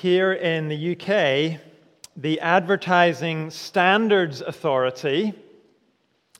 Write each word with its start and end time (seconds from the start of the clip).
Here 0.00 0.32
in 0.32 0.68
the 0.68 0.92
UK, 0.92 1.60
the 2.16 2.40
Advertising 2.40 3.50
Standards 3.50 4.40
Authority 4.40 5.34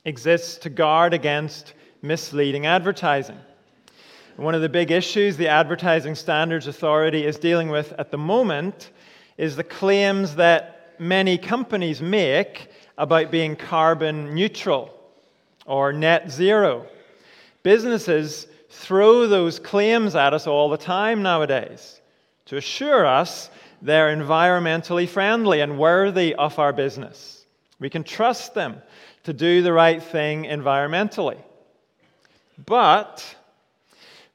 exists 0.03 0.57
to 0.57 0.69
guard 0.69 1.13
against 1.13 1.73
misleading 2.01 2.65
advertising. 2.65 3.37
One 4.37 4.55
of 4.55 4.61
the 4.61 4.69
big 4.69 4.89
issues 4.89 5.37
the 5.37 5.47
Advertising 5.47 6.15
Standards 6.15 6.65
Authority 6.65 7.25
is 7.25 7.37
dealing 7.37 7.69
with 7.69 7.93
at 7.93 8.09
the 8.09 8.17
moment 8.17 8.89
is 9.37 9.55
the 9.55 9.63
claims 9.63 10.35
that 10.35 10.95
many 10.99 11.37
companies 11.37 12.01
make 12.01 12.69
about 12.97 13.31
being 13.31 13.55
carbon 13.55 14.33
neutral 14.33 14.99
or 15.67 15.93
net 15.93 16.29
zero. 16.29 16.87
Businesses 17.61 18.47
throw 18.69 19.27
those 19.27 19.59
claims 19.59 20.15
at 20.15 20.33
us 20.33 20.47
all 20.47 20.69
the 20.69 20.77
time 20.77 21.21
nowadays 21.21 22.01
to 22.45 22.57
assure 22.57 23.05
us 23.05 23.49
they're 23.81 24.15
environmentally 24.15 25.07
friendly 25.07 25.59
and 25.59 25.77
worthy 25.77 26.33
of 26.35 26.57
our 26.57 26.71
business. 26.71 27.45
We 27.79 27.89
can 27.89 28.03
trust 28.03 28.53
them 28.53 28.81
to 29.23 29.33
do 29.33 29.61
the 29.61 29.73
right 29.73 30.01
thing 30.01 30.45
environmentally. 30.45 31.37
But 32.65 33.35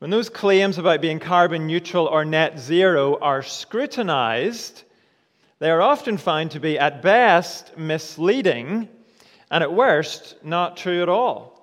when 0.00 0.10
those 0.10 0.28
claims 0.28 0.78
about 0.78 1.00
being 1.00 1.18
carbon 1.18 1.66
neutral 1.66 2.06
or 2.06 2.24
net 2.24 2.58
zero 2.58 3.18
are 3.20 3.42
scrutinized, 3.42 4.84
they 5.58 5.70
are 5.70 5.82
often 5.82 6.18
found 6.18 6.52
to 6.52 6.60
be, 6.60 6.78
at 6.78 7.02
best, 7.02 7.76
misleading, 7.76 8.88
and 9.50 9.64
at 9.64 9.72
worst, 9.72 10.36
not 10.44 10.76
true 10.76 11.02
at 11.02 11.08
all. 11.08 11.54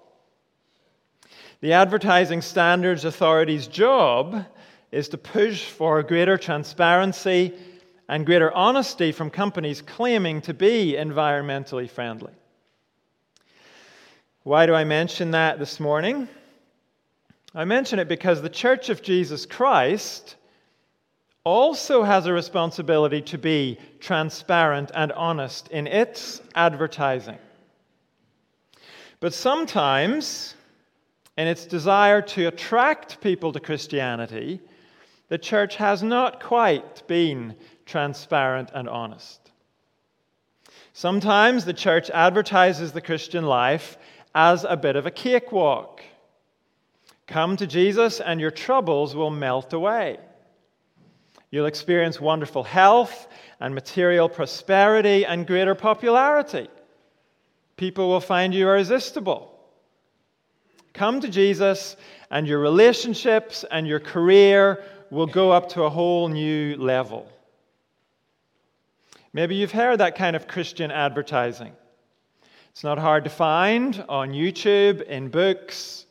The 1.62 1.74
Advertising 1.74 2.42
Standards 2.42 3.06
Authority's 3.06 3.68
job 3.68 4.46
is 4.92 5.10
to 5.10 5.18
push 5.18 5.66
for 5.66 6.02
greater 6.04 6.38
transparency 6.38 7.54
and 8.08 8.26
greater 8.26 8.52
honesty 8.52 9.12
from 9.12 9.30
companies 9.30 9.82
claiming 9.82 10.42
to 10.42 10.54
be 10.54 10.96
environmentally 10.98 11.90
friendly. 11.90 12.34
Why 14.44 14.66
do 14.66 14.76
I 14.76 14.84
mention 14.84 15.32
that 15.32 15.58
this 15.58 15.80
morning? 15.80 16.28
I 17.56 17.66
mention 17.66 18.00
it 18.00 18.08
because 18.08 18.42
the 18.42 18.50
Church 18.50 18.90
of 18.90 19.02
Jesus 19.02 19.46
Christ 19.46 20.36
also 21.44 22.04
has 22.04 22.26
a 22.26 22.34
responsibility 22.34 23.22
to 23.22 23.38
be 23.38 23.78
transparent 24.00 24.92
and 24.94 25.12
honest 25.14 25.68
in 25.70 25.88
its 25.88 26.42
advertising. 26.54 27.38
But 29.20 29.34
sometimes, 29.34 30.56
in 31.38 31.48
its 31.48 31.66
desire 31.66 32.22
to 32.22 32.48
attract 32.48 33.22
people 33.22 33.52
to 33.54 33.60
Christianity, 33.60 34.60
the 35.36 35.40
church 35.40 35.76
has 35.76 36.02
not 36.02 36.42
quite 36.42 37.06
been 37.08 37.58
transparent 37.86 38.70
and 38.74 38.88
honest. 38.88 39.52
Sometimes 40.94 41.66
the 41.66 41.74
church 41.74 42.10
advertises 42.10 42.94
the 42.94 43.02
Christian 43.02 43.46
life 43.46 43.98
as 44.34 44.64
a 44.64 44.78
bit 44.78 44.96
of 44.96 45.06
a 45.06 45.12
cakewalk. 45.12 46.02
Come 47.28 47.58
to 47.58 47.68
Jesus 47.68 48.22
and 48.22 48.40
your 48.40 48.50
troubles 48.50 49.14
will 49.14 49.30
melt 49.30 49.74
away. 49.74 50.20
You'll 51.52 51.66
experience 51.66 52.22
wonderful 52.22 52.64
health 52.64 53.28
and 53.60 53.76
material 53.76 54.30
prosperity 54.30 55.26
and 55.26 55.46
greater 55.46 55.76
popularity. 55.76 56.70
People 57.76 58.08
will 58.08 58.22
find 58.22 58.54
you 58.54 58.70
irresistible. 58.70 59.52
Come 60.94 61.20
to 61.20 61.28
Jesus, 61.28 61.98
and 62.32 62.48
your 62.48 62.60
relationships 62.60 63.66
and 63.70 63.88
your 63.88 64.00
career 64.00 64.84
will 65.12 65.28
go 65.28 65.52
up 65.52 65.70
to 65.70 65.84
a 65.84 65.90
whole 65.90 66.28
new 66.28 66.76
level. 66.78 67.32
Maybe 69.34 69.56
you've 69.56 69.72
heard 69.72 70.00
that 70.00 70.16
kind 70.16 70.36
of 70.36 70.48
Christian 70.48 70.92
advertising. 70.92 71.74
It's 72.72 72.84
not 72.84 72.98
hard 72.98 73.24
to 73.26 73.30
find 73.30 74.04
on 74.10 74.32
YouTube, 74.32 75.02
in 75.02 75.30
books. 75.30 76.06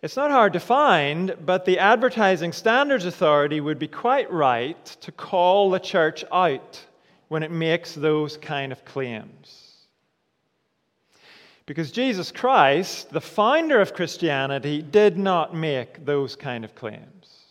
It's 0.00 0.16
not 0.16 0.30
hard 0.30 0.52
to 0.52 0.60
find, 0.60 1.36
but 1.44 1.64
the 1.64 1.80
Advertising 1.80 2.52
Standards 2.52 3.04
Authority 3.04 3.60
would 3.60 3.78
be 3.78 3.88
quite 3.88 4.30
right 4.30 4.84
to 5.00 5.10
call 5.10 5.70
the 5.70 5.80
church 5.80 6.24
out 6.30 6.80
when 7.28 7.42
it 7.42 7.50
makes 7.50 7.94
those 7.94 8.36
kind 8.36 8.70
of 8.70 8.84
claims. 8.84 9.67
Because 11.68 11.92
Jesus 11.92 12.32
Christ, 12.32 13.10
the 13.10 13.20
founder 13.20 13.78
of 13.78 13.92
Christianity, 13.92 14.80
did 14.80 15.18
not 15.18 15.54
make 15.54 16.02
those 16.02 16.34
kind 16.34 16.64
of 16.64 16.74
claims. 16.74 17.44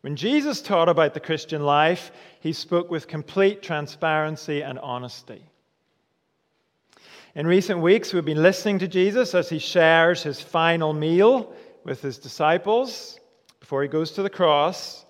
When 0.00 0.16
Jesus 0.16 0.60
taught 0.60 0.88
about 0.88 1.14
the 1.14 1.20
Christian 1.20 1.62
life, 1.62 2.10
he 2.40 2.52
spoke 2.52 2.90
with 2.90 3.06
complete 3.06 3.62
transparency 3.62 4.64
and 4.64 4.76
honesty. 4.80 5.40
In 7.36 7.46
recent 7.46 7.78
weeks, 7.78 8.12
we've 8.12 8.24
been 8.24 8.42
listening 8.42 8.80
to 8.80 8.88
Jesus 8.88 9.36
as 9.36 9.48
he 9.48 9.60
shares 9.60 10.24
his 10.24 10.40
final 10.40 10.92
meal 10.92 11.52
with 11.84 12.02
his 12.02 12.18
disciples 12.18 13.20
before 13.60 13.82
he 13.82 13.88
goes 13.88 14.10
to 14.12 14.22
the 14.24 14.30
cross. 14.30 15.04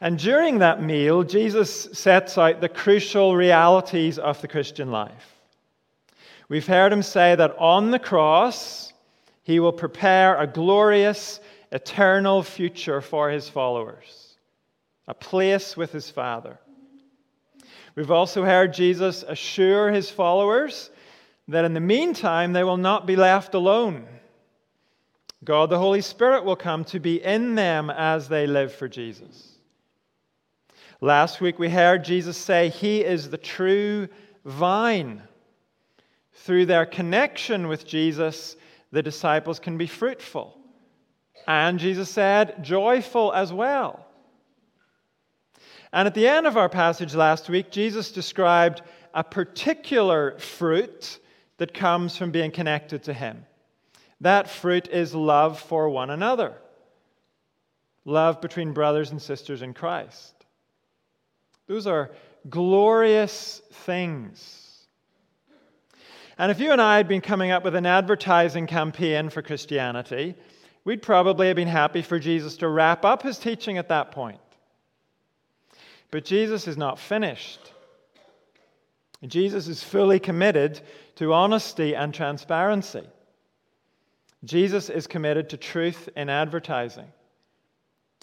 And 0.00 0.18
during 0.18 0.60
that 0.60 0.82
meal, 0.82 1.24
Jesus 1.24 1.90
sets 1.92 2.38
out 2.38 2.62
the 2.62 2.70
crucial 2.70 3.36
realities 3.36 4.18
of 4.18 4.40
the 4.40 4.48
Christian 4.48 4.90
life. 4.90 5.33
We've 6.48 6.66
heard 6.66 6.92
him 6.92 7.02
say 7.02 7.34
that 7.34 7.56
on 7.58 7.90
the 7.90 7.98
cross, 7.98 8.92
he 9.42 9.60
will 9.60 9.72
prepare 9.72 10.36
a 10.36 10.46
glorious, 10.46 11.40
eternal 11.72 12.42
future 12.42 13.00
for 13.00 13.30
his 13.30 13.48
followers, 13.48 14.36
a 15.08 15.14
place 15.14 15.76
with 15.76 15.92
his 15.92 16.10
Father. 16.10 16.58
We've 17.94 18.10
also 18.10 18.44
heard 18.44 18.74
Jesus 18.74 19.22
assure 19.22 19.90
his 19.90 20.10
followers 20.10 20.90
that 21.48 21.64
in 21.64 21.74
the 21.74 21.80
meantime 21.80 22.52
they 22.52 22.64
will 22.64 22.76
not 22.76 23.06
be 23.06 23.16
left 23.16 23.54
alone. 23.54 24.06
God 25.44 25.70
the 25.70 25.78
Holy 25.78 26.00
Spirit 26.00 26.44
will 26.44 26.56
come 26.56 26.84
to 26.86 26.98
be 26.98 27.22
in 27.22 27.54
them 27.54 27.90
as 27.90 28.28
they 28.28 28.46
live 28.46 28.72
for 28.72 28.88
Jesus. 28.88 29.58
Last 31.00 31.40
week 31.40 31.58
we 31.58 31.68
heard 31.68 32.04
Jesus 32.04 32.36
say, 32.36 32.70
He 32.70 33.04
is 33.04 33.28
the 33.28 33.38
true 33.38 34.08
vine. 34.44 35.22
Through 36.34 36.66
their 36.66 36.84
connection 36.84 37.68
with 37.68 37.86
Jesus, 37.86 38.56
the 38.90 39.02
disciples 39.02 39.58
can 39.58 39.78
be 39.78 39.86
fruitful. 39.86 40.58
And 41.46 41.78
Jesus 41.78 42.10
said, 42.10 42.62
joyful 42.62 43.32
as 43.32 43.52
well. 43.52 44.06
And 45.92 46.08
at 46.08 46.14
the 46.14 46.26
end 46.26 46.46
of 46.46 46.56
our 46.56 46.68
passage 46.68 47.14
last 47.14 47.48
week, 47.48 47.70
Jesus 47.70 48.10
described 48.10 48.82
a 49.14 49.22
particular 49.22 50.38
fruit 50.38 51.20
that 51.58 51.72
comes 51.72 52.16
from 52.16 52.32
being 52.32 52.50
connected 52.50 53.04
to 53.04 53.12
Him. 53.12 53.46
That 54.20 54.50
fruit 54.50 54.88
is 54.88 55.14
love 55.14 55.60
for 55.60 55.88
one 55.88 56.10
another, 56.10 56.54
love 58.04 58.40
between 58.40 58.72
brothers 58.72 59.10
and 59.12 59.22
sisters 59.22 59.62
in 59.62 59.72
Christ. 59.72 60.34
Those 61.68 61.86
are 61.86 62.10
glorious 62.48 63.62
things. 63.70 64.63
And 66.36 66.50
if 66.50 66.58
you 66.58 66.72
and 66.72 66.80
I 66.80 66.96
had 66.96 67.08
been 67.08 67.20
coming 67.20 67.50
up 67.50 67.64
with 67.64 67.76
an 67.76 67.86
advertising 67.86 68.66
campaign 68.66 69.30
for 69.30 69.42
Christianity, 69.42 70.34
we'd 70.84 71.02
probably 71.02 71.46
have 71.46 71.56
been 71.56 71.68
happy 71.68 72.02
for 72.02 72.18
Jesus 72.18 72.56
to 72.58 72.68
wrap 72.68 73.04
up 73.04 73.22
his 73.22 73.38
teaching 73.38 73.78
at 73.78 73.88
that 73.88 74.10
point. 74.10 74.40
But 76.10 76.24
Jesus 76.24 76.66
is 76.66 76.76
not 76.76 76.98
finished. 76.98 77.72
Jesus 79.26 79.68
is 79.68 79.82
fully 79.82 80.18
committed 80.18 80.80
to 81.16 81.32
honesty 81.32 81.94
and 81.94 82.12
transparency. 82.12 83.04
Jesus 84.44 84.90
is 84.90 85.06
committed 85.06 85.50
to 85.50 85.56
truth 85.56 86.08
in 86.16 86.28
advertising. 86.28 87.06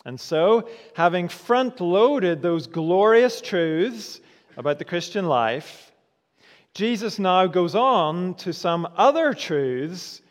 And 0.06 0.20
so, 0.20 0.70
having 0.96 1.28
front 1.28 1.80
loaded 1.80 2.42
those 2.42 2.68
glorious 2.68 3.42
truths 3.42 4.20
about 4.58 4.80
the 4.80 4.86
Christian 4.86 5.28
life, 5.28 5.91
Jesus 6.74 7.20
now 7.20 7.48
goes 7.48 7.76
on 7.76 8.36
to 8.36 8.54
some 8.54 8.88
other 8.96 9.34
truths 9.34 10.22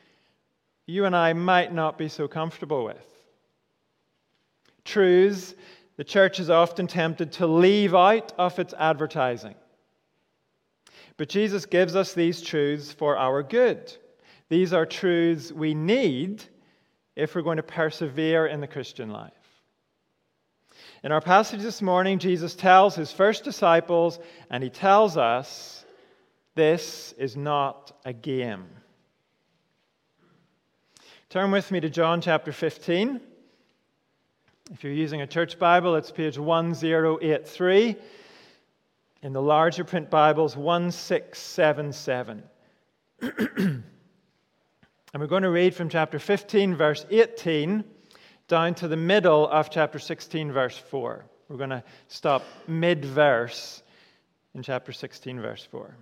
you 0.87 1.05
and 1.05 1.15
I 1.15 1.33
might 1.35 1.73
not 1.73 1.99
be 1.99 2.09
so 2.09 2.27
comfortable 2.27 2.85
with. 2.85 3.07
Truths 4.85 5.55
the 6.01 6.05
church 6.05 6.41
is 6.41 6.49
often 6.49 6.87
tempted 6.87 7.33
to 7.33 7.47
leave 7.47 7.95
out 7.95 8.33
of 8.39 8.59
its 8.59 8.73
advertising. 8.73 9.55
But 11.19 11.29
Jesus 11.29 11.67
gives 11.67 11.95
us 11.95 12.15
these 12.15 12.41
truths 12.41 12.91
for 12.91 13.19
our 13.19 13.43
good. 13.43 13.95
These 14.49 14.73
are 14.73 14.87
truths 14.87 15.53
we 15.53 15.75
need 15.75 16.43
if 17.17 17.35
we're 17.35 17.43
going 17.43 17.59
to 17.59 17.63
persevere 17.63 18.47
in 18.47 18.63
the 18.63 18.67
Christian 18.67 19.11
life. 19.11 19.33
In 21.05 21.13
our 21.13 21.21
passage 21.21 21.61
this 21.61 21.83
morning, 21.83 22.19
Jesus 22.19 22.55
tells 22.55 22.95
his 22.95 23.13
first 23.13 23.45
disciples, 23.45 24.19
and 24.51 24.65
he 24.65 24.71
tells 24.71 25.19
us, 25.19 25.80
this 26.61 27.15
is 27.17 27.39
not 27.39 27.99
a 28.05 28.13
game. 28.13 28.67
Turn 31.31 31.51
with 31.51 31.71
me 31.71 31.81
to 31.81 31.89
John 31.89 32.21
chapter 32.21 32.53
15. 32.53 33.19
If 34.71 34.85
you're 34.85 34.93
using 34.93 35.23
a 35.23 35.27
church 35.27 35.59
Bible, 35.59 35.95
it's 35.97 36.11
page 36.11 36.37
1083. 36.37 37.97
In 39.23 39.33
the 39.33 39.41
larger 39.41 39.85
print 39.85 40.11
Bibles, 40.11 40.55
1677. 40.55 42.43
and 43.23 43.83
we're 45.15 45.27
going 45.27 45.45
to 45.45 45.49
read 45.49 45.75
from 45.75 45.89
chapter 45.89 46.19
15, 46.19 46.75
verse 46.75 47.07
18, 47.09 47.85
down 48.49 48.75
to 48.75 48.87
the 48.87 48.99
middle 48.99 49.49
of 49.49 49.71
chapter 49.71 49.99
16, 49.99 50.53
verse 50.53 50.77
4. 50.77 51.25
We're 51.49 51.57
going 51.57 51.71
to 51.71 51.83
stop 52.09 52.45
mid 52.69 53.03
verse 53.03 53.83
in 54.55 54.63
chapter 54.63 54.93
16, 54.93 55.41
verse 55.41 55.67
4. 55.71 55.97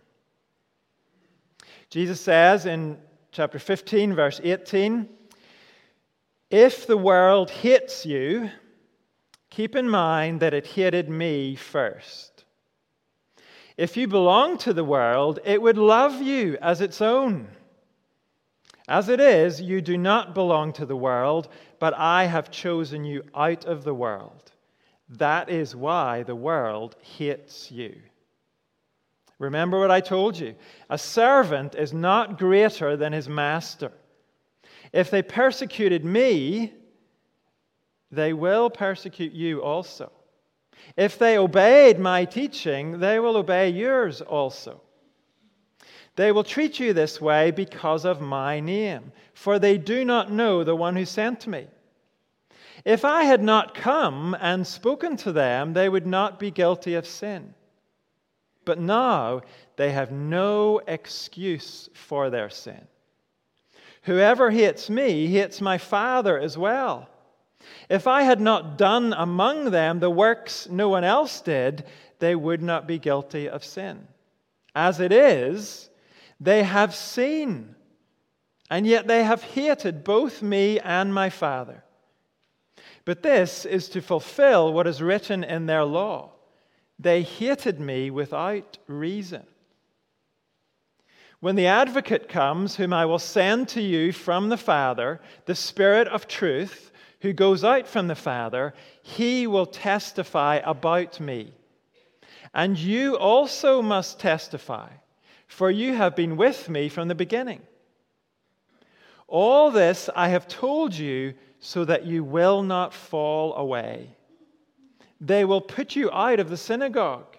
Jesus 1.90 2.20
says 2.20 2.66
in 2.66 2.98
chapter 3.32 3.58
15, 3.58 4.14
verse 4.14 4.40
18, 4.44 5.08
if 6.50 6.86
the 6.86 6.96
world 6.96 7.50
hates 7.50 8.04
you, 8.04 8.50
keep 9.50 9.74
in 9.74 9.88
mind 9.88 10.40
that 10.40 10.54
it 10.54 10.66
hated 10.66 11.08
me 11.08 11.56
first. 11.56 12.44
If 13.76 13.96
you 13.96 14.08
belong 14.08 14.58
to 14.58 14.72
the 14.72 14.84
world, 14.84 15.38
it 15.44 15.62
would 15.62 15.78
love 15.78 16.20
you 16.20 16.58
as 16.60 16.80
its 16.80 17.00
own. 17.00 17.48
As 18.88 19.08
it 19.08 19.20
is, 19.20 19.60
you 19.60 19.80
do 19.80 19.96
not 19.96 20.34
belong 20.34 20.72
to 20.74 20.86
the 20.86 20.96
world, 20.96 21.48
but 21.78 21.94
I 21.94 22.24
have 22.24 22.50
chosen 22.50 23.04
you 23.04 23.22
out 23.34 23.66
of 23.66 23.84
the 23.84 23.94
world. 23.94 24.52
That 25.08 25.48
is 25.48 25.76
why 25.76 26.22
the 26.22 26.36
world 26.36 26.96
hates 27.00 27.70
you. 27.70 27.94
Remember 29.38 29.78
what 29.78 29.90
I 29.90 30.00
told 30.00 30.38
you 30.38 30.54
a 30.90 30.98
servant 30.98 31.74
is 31.74 31.92
not 31.92 32.38
greater 32.38 32.96
than 32.96 33.12
his 33.12 33.28
master. 33.28 33.92
If 34.92 35.10
they 35.10 35.22
persecuted 35.22 36.04
me, 36.04 36.72
they 38.10 38.32
will 38.32 38.70
persecute 38.70 39.32
you 39.32 39.62
also. 39.62 40.10
If 40.96 41.18
they 41.18 41.38
obeyed 41.38 41.98
my 41.98 42.24
teaching, 42.24 43.00
they 43.00 43.18
will 43.20 43.36
obey 43.36 43.68
yours 43.68 44.20
also. 44.20 44.80
They 46.16 46.32
will 46.32 46.44
treat 46.44 46.80
you 46.80 46.92
this 46.92 47.20
way 47.20 47.50
because 47.50 48.04
of 48.04 48.20
my 48.20 48.58
name, 48.58 49.12
for 49.34 49.58
they 49.58 49.78
do 49.78 50.04
not 50.04 50.32
know 50.32 50.64
the 50.64 50.74
one 50.74 50.96
who 50.96 51.04
sent 51.04 51.46
me. 51.46 51.68
If 52.84 53.04
I 53.04 53.24
had 53.24 53.42
not 53.42 53.74
come 53.74 54.36
and 54.40 54.66
spoken 54.66 55.16
to 55.18 55.32
them, 55.32 55.74
they 55.74 55.88
would 55.88 56.06
not 56.06 56.40
be 56.40 56.50
guilty 56.50 56.94
of 56.94 57.06
sin. 57.06 57.54
But 58.68 58.78
now 58.78 59.40
they 59.76 59.92
have 59.92 60.12
no 60.12 60.82
excuse 60.86 61.88
for 61.94 62.28
their 62.28 62.50
sin. 62.50 62.86
Whoever 64.02 64.50
hates 64.50 64.90
me 64.90 65.26
hates 65.28 65.62
my 65.62 65.78
Father 65.78 66.38
as 66.38 66.58
well. 66.58 67.08
If 67.88 68.06
I 68.06 68.24
had 68.24 68.42
not 68.42 68.76
done 68.76 69.14
among 69.16 69.70
them 69.70 70.00
the 70.00 70.10
works 70.10 70.68
no 70.68 70.90
one 70.90 71.02
else 71.02 71.40
did, 71.40 71.86
they 72.18 72.34
would 72.34 72.60
not 72.60 72.86
be 72.86 72.98
guilty 72.98 73.48
of 73.48 73.64
sin. 73.64 74.06
As 74.74 75.00
it 75.00 75.12
is, 75.12 75.88
they 76.38 76.62
have 76.62 76.94
seen, 76.94 77.74
and 78.68 78.86
yet 78.86 79.06
they 79.06 79.24
have 79.24 79.42
hated 79.42 80.04
both 80.04 80.42
me 80.42 80.78
and 80.78 81.14
my 81.14 81.30
Father. 81.30 81.84
But 83.06 83.22
this 83.22 83.64
is 83.64 83.88
to 83.88 84.02
fulfill 84.02 84.74
what 84.74 84.86
is 84.86 85.00
written 85.00 85.42
in 85.42 85.64
their 85.64 85.86
law. 85.86 86.32
They 86.98 87.22
hated 87.22 87.78
me 87.78 88.10
without 88.10 88.78
reason. 88.86 89.44
When 91.40 91.54
the 91.54 91.66
advocate 91.66 92.28
comes, 92.28 92.74
whom 92.74 92.92
I 92.92 93.06
will 93.06 93.20
send 93.20 93.68
to 93.68 93.80
you 93.80 94.12
from 94.12 94.48
the 94.48 94.56
Father, 94.56 95.20
the 95.46 95.54
Spirit 95.54 96.08
of 96.08 96.26
truth, 96.26 96.90
who 97.20 97.32
goes 97.32 97.62
out 97.62 97.86
from 97.86 98.08
the 98.08 98.16
Father, 98.16 98.74
he 99.02 99.46
will 99.46 99.66
testify 99.66 100.56
about 100.64 101.20
me. 101.20 101.52
And 102.52 102.76
you 102.76 103.16
also 103.16 103.82
must 103.82 104.18
testify, 104.18 104.88
for 105.46 105.70
you 105.70 105.94
have 105.94 106.16
been 106.16 106.36
with 106.36 106.68
me 106.68 106.88
from 106.88 107.06
the 107.06 107.14
beginning. 107.14 107.62
All 109.28 109.70
this 109.70 110.10
I 110.16 110.30
have 110.30 110.48
told 110.48 110.94
you 110.94 111.34
so 111.60 111.84
that 111.84 112.06
you 112.06 112.24
will 112.24 112.62
not 112.62 112.94
fall 112.94 113.54
away. 113.54 114.16
They 115.20 115.44
will 115.44 115.60
put 115.60 115.96
you 115.96 116.10
out 116.10 116.40
of 116.40 116.50
the 116.50 116.56
synagogue. 116.56 117.36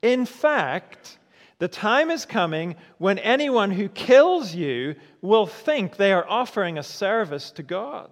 In 0.00 0.26
fact, 0.26 1.18
the 1.58 1.68
time 1.68 2.10
is 2.10 2.24
coming 2.24 2.76
when 2.98 3.18
anyone 3.18 3.70
who 3.70 3.88
kills 3.88 4.54
you 4.54 4.96
will 5.20 5.46
think 5.46 5.96
they 5.96 6.12
are 6.12 6.28
offering 6.28 6.78
a 6.78 6.82
service 6.82 7.50
to 7.52 7.62
God. 7.62 8.10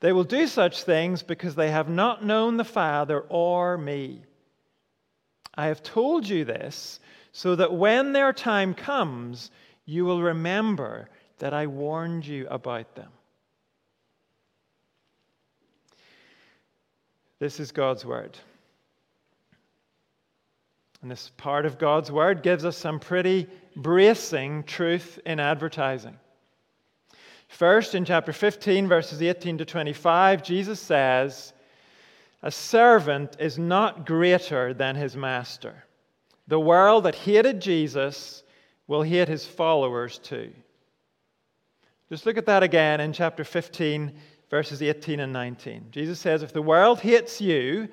They 0.00 0.12
will 0.12 0.24
do 0.24 0.46
such 0.46 0.82
things 0.82 1.22
because 1.22 1.54
they 1.54 1.70
have 1.70 1.88
not 1.88 2.24
known 2.24 2.56
the 2.56 2.64
Father 2.64 3.20
or 3.20 3.78
me. 3.78 4.22
I 5.54 5.66
have 5.66 5.82
told 5.82 6.28
you 6.28 6.44
this 6.44 6.98
so 7.32 7.54
that 7.56 7.72
when 7.72 8.12
their 8.12 8.32
time 8.32 8.74
comes, 8.74 9.50
you 9.86 10.04
will 10.04 10.22
remember 10.22 11.08
that 11.38 11.54
I 11.54 11.66
warned 11.66 12.26
you 12.26 12.46
about 12.48 12.94
them. 12.96 13.10
This 17.38 17.60
is 17.60 17.72
God's 17.72 18.04
word. 18.04 18.38
And 21.02 21.10
this 21.10 21.30
part 21.36 21.66
of 21.66 21.78
God's 21.78 22.10
word 22.10 22.42
gives 22.42 22.64
us 22.64 22.76
some 22.76 22.98
pretty 22.98 23.46
bracing 23.76 24.64
truth 24.64 25.18
in 25.26 25.38
advertising. 25.38 26.16
First, 27.48 27.94
in 27.94 28.04
chapter 28.04 28.32
15, 28.32 28.88
verses 28.88 29.20
18 29.20 29.58
to 29.58 29.64
25, 29.64 30.42
Jesus 30.42 30.80
says, 30.80 31.52
A 32.42 32.50
servant 32.50 33.36
is 33.38 33.58
not 33.58 34.06
greater 34.06 34.72
than 34.72 34.96
his 34.96 35.14
master. 35.14 35.84
The 36.48 36.58
world 36.58 37.04
that 37.04 37.14
hated 37.14 37.60
Jesus 37.60 38.42
will 38.86 39.02
hate 39.02 39.28
his 39.28 39.46
followers 39.46 40.18
too. 40.18 40.52
Just 42.08 42.26
look 42.26 42.36
at 42.36 42.46
that 42.46 42.62
again 42.62 43.00
in 43.00 43.12
chapter 43.12 43.44
15, 43.44 44.12
verses 44.54 44.80
18 44.80 45.18
and 45.18 45.32
19. 45.32 45.86
Jesus 45.90 46.20
says, 46.20 46.44
If 46.44 46.52
the 46.52 46.62
world 46.62 47.00
hates 47.00 47.40
you, 47.40 47.88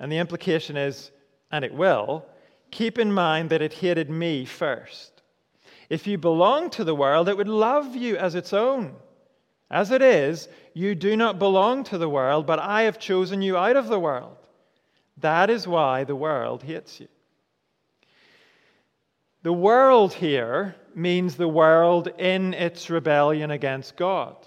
and 0.00 0.10
the 0.10 0.18
implication 0.18 0.76
is, 0.76 1.12
and 1.52 1.64
it 1.64 1.72
will, 1.72 2.26
keep 2.72 2.98
in 2.98 3.12
mind 3.12 3.50
that 3.50 3.62
it 3.62 3.74
hated 3.74 4.10
me 4.10 4.44
first. 4.44 5.22
If 5.88 6.08
you 6.08 6.18
belong 6.18 6.70
to 6.70 6.82
the 6.82 6.96
world, 6.96 7.28
it 7.28 7.36
would 7.36 7.46
love 7.46 7.94
you 7.94 8.16
as 8.16 8.34
its 8.34 8.52
own. 8.52 8.96
As 9.70 9.92
it 9.92 10.02
is, 10.02 10.48
you 10.72 10.96
do 10.96 11.16
not 11.16 11.38
belong 11.38 11.84
to 11.84 11.96
the 11.96 12.08
world, 12.08 12.44
but 12.44 12.58
I 12.58 12.82
have 12.82 12.98
chosen 12.98 13.40
you 13.40 13.56
out 13.56 13.76
of 13.76 13.86
the 13.86 14.00
world. 14.00 14.38
That 15.18 15.48
is 15.48 15.68
why 15.68 16.02
the 16.02 16.16
world 16.16 16.64
hates 16.64 16.98
you. 16.98 17.06
The 19.44 19.52
world 19.52 20.12
here 20.12 20.74
means 20.92 21.36
the 21.36 21.46
world 21.46 22.08
in 22.18 22.52
its 22.52 22.90
rebellion 22.90 23.52
against 23.52 23.96
God. 23.96 24.44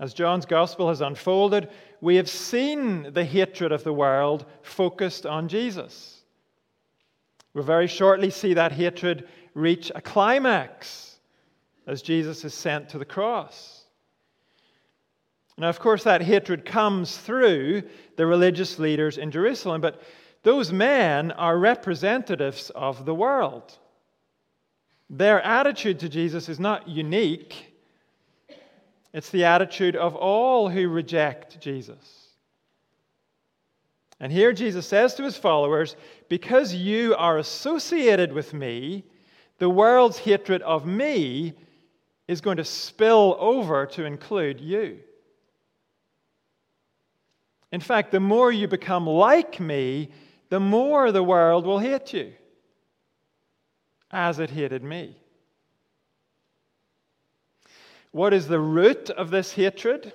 As 0.00 0.14
John's 0.14 0.46
gospel 0.46 0.88
has 0.88 1.02
unfolded, 1.02 1.68
we 2.00 2.16
have 2.16 2.28
seen 2.28 3.12
the 3.12 3.24
hatred 3.24 3.70
of 3.70 3.84
the 3.84 3.92
world 3.92 4.46
focused 4.62 5.26
on 5.26 5.46
Jesus. 5.46 6.22
We'll 7.52 7.64
very 7.64 7.86
shortly 7.86 8.30
see 8.30 8.54
that 8.54 8.72
hatred 8.72 9.28
reach 9.52 9.92
a 9.94 10.00
climax 10.00 11.18
as 11.86 12.00
Jesus 12.00 12.44
is 12.46 12.54
sent 12.54 12.88
to 12.88 12.98
the 12.98 13.04
cross. 13.04 13.84
Now, 15.58 15.68
of 15.68 15.80
course, 15.80 16.04
that 16.04 16.22
hatred 16.22 16.64
comes 16.64 17.18
through 17.18 17.82
the 18.16 18.24
religious 18.24 18.78
leaders 18.78 19.18
in 19.18 19.30
Jerusalem, 19.30 19.82
but 19.82 20.00
those 20.42 20.72
men 20.72 21.32
are 21.32 21.58
representatives 21.58 22.70
of 22.70 23.04
the 23.04 23.14
world. 23.14 23.76
Their 25.10 25.42
attitude 25.42 25.98
to 25.98 26.08
Jesus 26.08 26.48
is 26.48 26.58
not 26.58 26.88
unique, 26.88 27.69
it's 29.12 29.30
the 29.30 29.44
attitude 29.44 29.96
of 29.96 30.14
all 30.14 30.68
who 30.68 30.88
reject 30.88 31.60
Jesus. 31.60 32.28
And 34.20 34.30
here 34.30 34.52
Jesus 34.52 34.86
says 34.86 35.14
to 35.14 35.24
his 35.24 35.36
followers, 35.36 35.96
Because 36.28 36.74
you 36.74 37.14
are 37.16 37.38
associated 37.38 38.32
with 38.32 38.52
me, 38.52 39.04
the 39.58 39.70
world's 39.70 40.18
hatred 40.18 40.62
of 40.62 40.86
me 40.86 41.54
is 42.28 42.40
going 42.40 42.58
to 42.58 42.64
spill 42.64 43.36
over 43.40 43.86
to 43.86 44.04
include 44.04 44.60
you. 44.60 44.98
In 47.72 47.80
fact, 47.80 48.12
the 48.12 48.20
more 48.20 48.52
you 48.52 48.68
become 48.68 49.06
like 49.06 49.58
me, 49.58 50.10
the 50.48 50.60
more 50.60 51.12
the 51.12 51.22
world 51.22 51.66
will 51.66 51.78
hate 51.78 52.12
you, 52.12 52.32
as 54.10 54.38
it 54.38 54.50
hated 54.50 54.82
me. 54.82 55.16
What 58.12 58.34
is 58.34 58.48
the 58.48 58.60
root 58.60 59.10
of 59.10 59.30
this 59.30 59.52
hatred? 59.52 60.12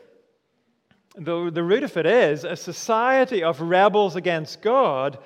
the, 1.18 1.50
the 1.50 1.64
root 1.64 1.84
of 1.84 1.96
it 1.98 2.06
is 2.06 2.44
a 2.44 2.56
society 2.56 3.44
of 3.44 3.62
rebels 3.62 4.16
against 4.16 4.62
God 4.62 5.18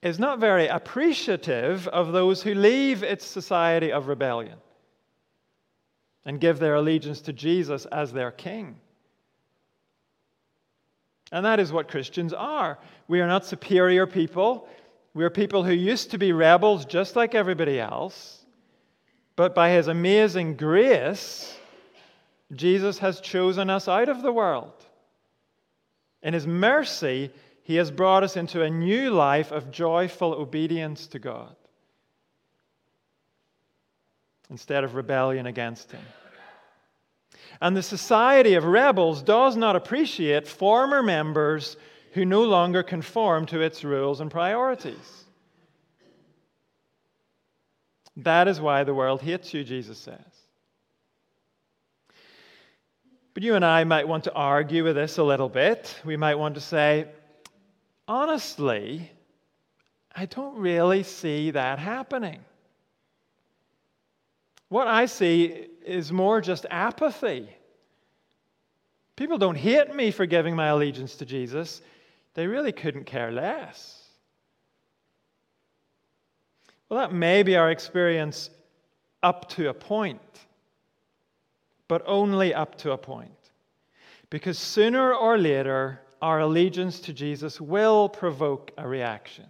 is 0.00 0.18
not 0.18 0.38
very 0.38 0.68
appreciative 0.68 1.88
of 1.88 2.12
those 2.12 2.42
who 2.42 2.54
leave 2.54 3.02
its 3.02 3.26
society 3.26 3.92
of 3.92 4.08
rebellion 4.08 4.58
and 6.24 6.40
give 6.40 6.58
their 6.58 6.76
allegiance 6.76 7.20
to 7.22 7.32
Jesus 7.32 7.84
as 7.86 8.12
their 8.12 8.30
king. 8.30 8.76
And 11.32 11.44
that 11.44 11.60
is 11.60 11.72
what 11.72 11.88
Christians 11.88 12.32
are. 12.32 12.78
We 13.08 13.20
are 13.20 13.26
not 13.26 13.44
superior 13.44 14.06
people. 14.06 14.68
We 15.12 15.24
are 15.24 15.30
people 15.30 15.64
who 15.64 15.72
used 15.72 16.12
to 16.12 16.18
be 16.18 16.32
rebels 16.32 16.86
just 16.86 17.16
like 17.16 17.34
everybody 17.34 17.80
else. 17.80 18.46
But 19.36 19.54
by 19.54 19.70
his 19.70 19.88
amazing 19.88 20.56
grace, 20.56 21.57
Jesus 22.54 22.98
has 22.98 23.20
chosen 23.20 23.68
us 23.68 23.88
out 23.88 24.08
of 24.08 24.22
the 24.22 24.32
world. 24.32 24.72
In 26.22 26.34
his 26.34 26.46
mercy, 26.46 27.30
he 27.62 27.76
has 27.76 27.90
brought 27.90 28.22
us 28.22 28.36
into 28.36 28.62
a 28.62 28.70
new 28.70 29.10
life 29.10 29.52
of 29.52 29.70
joyful 29.70 30.32
obedience 30.32 31.06
to 31.08 31.18
God 31.18 31.54
instead 34.50 34.84
of 34.84 34.94
rebellion 34.94 35.46
against 35.46 35.92
him. 35.92 36.00
And 37.60 37.76
the 37.76 37.82
society 37.82 38.54
of 38.54 38.64
rebels 38.64 39.22
does 39.22 39.56
not 39.56 39.76
appreciate 39.76 40.48
former 40.48 41.02
members 41.02 41.76
who 42.12 42.24
no 42.24 42.42
longer 42.44 42.82
conform 42.82 43.46
to 43.46 43.60
its 43.60 43.84
rules 43.84 44.20
and 44.20 44.30
priorities. 44.30 45.24
That 48.16 48.48
is 48.48 48.60
why 48.60 48.84
the 48.84 48.94
world 48.94 49.22
hates 49.22 49.52
you, 49.52 49.62
Jesus 49.62 49.98
says. 49.98 50.47
But 53.34 53.42
you 53.42 53.54
and 53.54 53.64
I 53.64 53.84
might 53.84 54.08
want 54.08 54.24
to 54.24 54.32
argue 54.32 54.84
with 54.84 54.96
this 54.96 55.18
a 55.18 55.22
little 55.22 55.48
bit. 55.48 56.00
We 56.04 56.16
might 56.16 56.34
want 56.34 56.54
to 56.56 56.60
say, 56.60 57.06
honestly, 58.06 59.10
I 60.14 60.26
don't 60.26 60.56
really 60.56 61.02
see 61.04 61.52
that 61.52 61.78
happening. 61.78 62.40
What 64.68 64.88
I 64.88 65.06
see 65.06 65.66
is 65.84 66.12
more 66.12 66.40
just 66.40 66.66
apathy. 66.70 67.48
People 69.16 69.38
don't 69.38 69.56
hate 69.56 69.94
me 69.94 70.10
for 70.10 70.26
giving 70.26 70.54
my 70.54 70.66
allegiance 70.66 71.16
to 71.16 71.26
Jesus, 71.26 71.82
they 72.34 72.46
really 72.46 72.72
couldn't 72.72 73.04
care 73.04 73.32
less. 73.32 74.04
Well, 76.88 77.00
that 77.00 77.12
may 77.12 77.42
be 77.42 77.56
our 77.56 77.70
experience 77.70 78.50
up 79.22 79.48
to 79.50 79.68
a 79.68 79.74
point, 79.74 80.20
but 81.88 82.02
only 82.06 82.54
up 82.54 82.76
to 82.78 82.92
a 82.92 82.98
point. 82.98 83.32
Because 84.30 84.58
sooner 84.58 85.14
or 85.14 85.38
later, 85.38 86.00
our 86.20 86.40
allegiance 86.40 87.00
to 87.00 87.12
Jesus 87.12 87.60
will 87.60 88.08
provoke 88.08 88.70
a 88.76 88.86
reaction. 88.86 89.46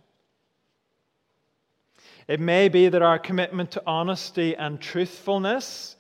It 2.29 2.41
may 2.41 2.69
be 2.69 2.89
that 2.89 3.03
our 3.03 3.19
commitment 3.19 3.73
to 3.73 3.83
honesty 3.87 4.55
and 4.55 4.81
truthfulness 4.81 5.97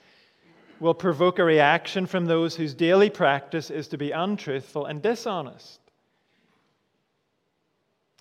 will 0.79 0.95
provoke 0.95 1.39
a 1.39 1.45
reaction 1.45 2.07
from 2.07 2.27
those 2.27 2.55
whose 2.55 2.75
daily 2.75 3.11
practice 3.11 3.71
is 3.71 3.89
to 3.89 3.99
be 3.99 4.13
untruthful 4.13 4.87
and 4.87 5.03
dishonest. 5.03 5.81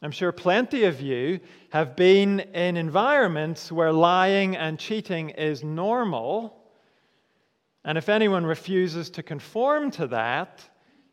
I'm 0.01 0.11
sure 0.11 0.31
plenty 0.31 0.83
of 0.83 1.01
you 1.01 1.39
have 1.71 1.95
been 1.95 2.39
in 2.39 2.77
environments 2.77 3.71
where 3.71 3.91
lying 3.91 4.55
and 4.55 4.79
cheating 4.79 5.31
is 5.31 5.63
normal. 5.63 6.56
And 7.87 7.97
if 7.97 8.09
anyone 8.09 8.45
refuses 8.45 9.09
to 9.11 9.23
conform 9.23 9.91
to 9.91 10.07
that, 10.07 10.61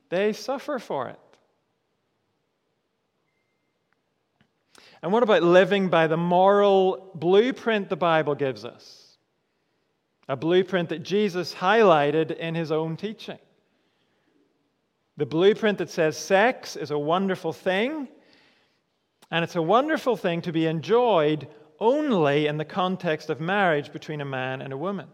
they 0.08 0.32
suffer 0.32 0.80
for 0.80 1.08
it. 1.08 1.18
And 5.00 5.12
what 5.12 5.22
about 5.22 5.44
living 5.44 5.88
by 5.88 6.08
the 6.08 6.16
moral 6.16 7.12
blueprint 7.14 7.88
the 7.88 7.96
Bible 7.96 8.34
gives 8.34 8.64
us? 8.64 9.16
A 10.28 10.34
blueprint 10.34 10.88
that 10.88 11.04
Jesus 11.04 11.54
highlighted 11.54 12.36
in 12.38 12.56
his 12.56 12.72
own 12.72 12.96
teaching. 12.96 13.38
The 15.16 15.26
blueprint 15.26 15.78
that 15.78 15.90
says 15.90 16.16
sex 16.16 16.74
is 16.74 16.90
a 16.90 16.98
wonderful 16.98 17.52
thing, 17.52 18.08
and 19.30 19.44
it's 19.44 19.54
a 19.54 19.62
wonderful 19.62 20.16
thing 20.16 20.42
to 20.42 20.50
be 20.50 20.66
enjoyed 20.66 21.46
only 21.78 22.48
in 22.48 22.56
the 22.56 22.64
context 22.64 23.30
of 23.30 23.40
marriage 23.40 23.92
between 23.92 24.20
a 24.20 24.24
man 24.24 24.60
and 24.60 24.72
a 24.72 24.76
woman. 24.76 25.06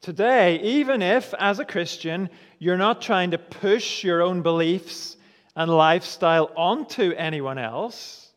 Today, 0.00 0.60
even 0.60 1.00
if, 1.00 1.32
as 1.38 1.58
a 1.58 1.64
Christian, 1.64 2.28
you're 2.58 2.76
not 2.76 3.00
trying 3.00 3.30
to 3.30 3.38
push 3.38 4.04
your 4.04 4.22
own 4.22 4.42
beliefs 4.42 5.16
and 5.56 5.70
lifestyle 5.70 6.50
onto 6.56 7.12
anyone 7.12 7.58
else, 7.58 8.32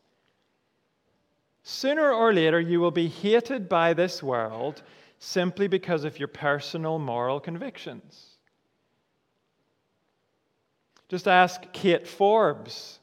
sooner 1.62 2.12
or 2.12 2.32
later 2.32 2.60
you 2.60 2.80
will 2.80 2.90
be 2.90 3.08
hated 3.08 3.68
by 3.68 3.92
this 3.92 4.22
world 4.22 4.82
simply 5.18 5.68
because 5.68 6.04
of 6.04 6.18
your 6.18 6.28
personal 6.28 6.98
moral 6.98 7.40
convictions. 7.40 8.36
Just 11.08 11.26
ask 11.26 11.72
Kate 11.72 12.06
Forbes. 12.06 12.98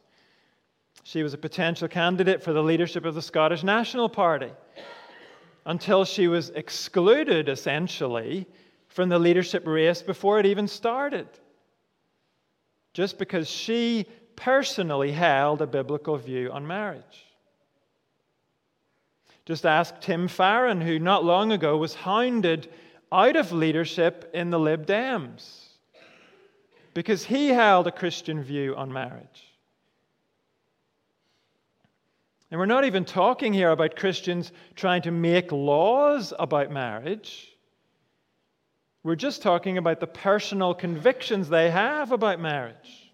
She 1.03 1.23
was 1.23 1.33
a 1.33 1.37
potential 1.37 1.87
candidate 1.87 2.41
for 2.41 2.53
the 2.53 2.63
leadership 2.63 3.05
of 3.05 3.15
the 3.15 3.21
Scottish 3.21 3.63
National 3.63 4.09
Party 4.09 4.51
until 5.65 6.05
she 6.05 6.27
was 6.27 6.49
excluded, 6.51 7.49
essentially, 7.49 8.47
from 8.87 9.09
the 9.09 9.19
leadership 9.19 9.65
race 9.65 10.01
before 10.01 10.39
it 10.39 10.45
even 10.45 10.67
started 10.67 11.27
just 12.95 13.19
because 13.19 13.49
she 13.49 14.05
personally 14.37 15.11
held 15.11 15.61
a 15.61 15.67
biblical 15.67 16.17
view 16.17 16.49
on 16.49 16.65
marriage. 16.65 17.25
Just 19.45 19.65
ask 19.65 19.99
Tim 19.99 20.29
Farron, 20.29 20.79
who 20.79 20.97
not 20.97 21.25
long 21.25 21.51
ago 21.51 21.77
was 21.77 21.93
hounded 21.93 22.71
out 23.11 23.35
of 23.35 23.51
leadership 23.51 24.31
in 24.33 24.49
the 24.49 24.57
Lib 24.57 24.87
Dems 24.87 25.65
because 26.93 27.25
he 27.25 27.49
held 27.49 27.85
a 27.85 27.91
Christian 27.91 28.41
view 28.41 28.73
on 28.77 28.91
marriage. 28.91 29.54
And 32.51 32.59
we're 32.59 32.65
not 32.65 32.85
even 32.85 33.05
talking 33.05 33.53
here 33.53 33.71
about 33.71 33.95
Christians 33.95 34.51
trying 34.75 35.01
to 35.03 35.11
make 35.11 35.51
laws 35.51 36.33
about 36.37 36.71
marriage. 36.71 37.55
We're 39.03 39.15
just 39.15 39.41
talking 39.41 39.77
about 39.77 39.99
the 39.99 40.07
personal 40.07 40.73
convictions 40.73 41.49
they 41.49 41.69
have 41.69 42.11
about 42.11 42.39
marriage. 42.39 43.11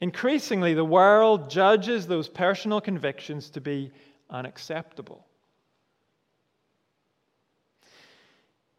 Increasingly, 0.00 0.74
the 0.74 0.84
world 0.84 1.50
judges 1.50 2.06
those 2.06 2.28
personal 2.28 2.80
convictions 2.80 3.50
to 3.50 3.60
be 3.60 3.92
unacceptable. 4.30 5.26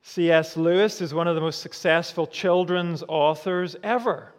C.S. 0.01 0.57
Lewis 0.57 0.99
is 0.99 1.13
one 1.13 1.27
of 1.27 1.35
the 1.35 1.41
most 1.41 1.61
successful 1.61 2.25
children's 2.25 3.03
authors 3.07 3.75
ever 3.83 4.33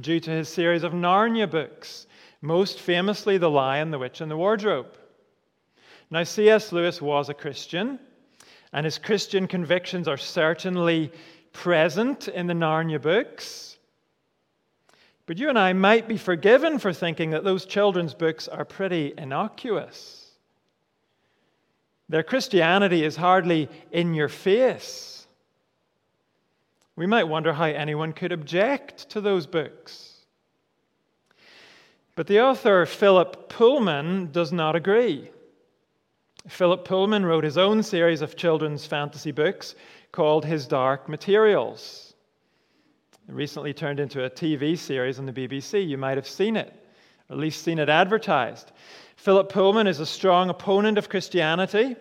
due 0.00 0.20
to 0.20 0.30
his 0.30 0.48
series 0.48 0.82
of 0.82 0.92
Narnia 0.92 1.50
books, 1.50 2.06
most 2.40 2.80
famously 2.80 3.38
The 3.38 3.50
Lion, 3.50 3.90
the 3.90 3.98
Witch, 3.98 4.20
and 4.20 4.30
the 4.30 4.36
Wardrobe. 4.36 4.96
Now, 6.10 6.24
C.S. 6.24 6.72
Lewis 6.72 7.00
was 7.00 7.28
a 7.28 7.34
Christian. 7.34 7.98
And 8.72 8.84
his 8.84 8.98
Christian 8.98 9.46
convictions 9.46 10.06
are 10.06 10.16
certainly 10.16 11.12
present 11.52 12.28
in 12.28 12.46
the 12.46 12.54
Narnia 12.54 13.02
books. 13.02 13.78
But 15.26 15.38
you 15.38 15.48
and 15.48 15.58
I 15.58 15.72
might 15.72 16.08
be 16.08 16.16
forgiven 16.16 16.78
for 16.78 16.92
thinking 16.92 17.30
that 17.30 17.44
those 17.44 17.64
children's 17.64 18.14
books 18.14 18.48
are 18.48 18.64
pretty 18.64 19.14
innocuous. 19.16 20.30
Their 22.08 22.22
Christianity 22.22 23.04
is 23.04 23.16
hardly 23.16 23.68
in 23.92 24.14
your 24.14 24.28
face. 24.28 25.26
We 26.96 27.06
might 27.06 27.24
wonder 27.24 27.52
how 27.52 27.64
anyone 27.64 28.12
could 28.12 28.32
object 28.32 29.08
to 29.10 29.20
those 29.20 29.46
books. 29.46 30.09
But 32.16 32.26
the 32.26 32.40
author 32.40 32.86
Philip 32.86 33.48
Pullman 33.48 34.30
does 34.32 34.52
not 34.52 34.76
agree. 34.76 35.30
Philip 36.48 36.84
Pullman 36.84 37.24
wrote 37.24 37.44
his 37.44 37.58
own 37.58 37.82
series 37.82 38.22
of 38.22 38.36
children's 38.36 38.86
fantasy 38.86 39.30
books 39.30 39.74
called 40.10 40.44
His 40.44 40.66
Dark 40.66 41.08
Materials. 41.08 42.14
It 43.28 43.34
recently 43.34 43.72
turned 43.72 44.00
into 44.00 44.24
a 44.24 44.30
TV 44.30 44.76
series 44.76 45.18
on 45.18 45.26
the 45.26 45.32
BBC. 45.32 45.86
You 45.86 45.98
might 45.98 46.16
have 46.16 46.26
seen 46.26 46.56
it, 46.56 46.72
or 47.28 47.34
at 47.34 47.38
least 47.38 47.62
seen 47.62 47.78
it 47.78 47.88
advertised. 47.88 48.72
Philip 49.16 49.50
Pullman 49.50 49.86
is 49.86 50.00
a 50.00 50.06
strong 50.06 50.50
opponent 50.50 50.98
of 50.98 51.08
Christianity, 51.08 51.94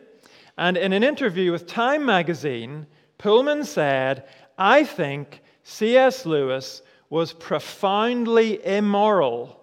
and 0.57 0.75
in 0.77 0.93
an 0.93 1.03
interview 1.03 1.51
with 1.51 1.67
Time 1.67 2.05
magazine, 2.05 2.87
Pullman 3.17 3.63
said, 3.63 4.27
I 4.57 4.85
think 4.85 5.41
C.S. 5.63 6.25
Lewis 6.25 6.81
was 7.09 7.33
profoundly 7.33 8.65
immoral 8.65 9.58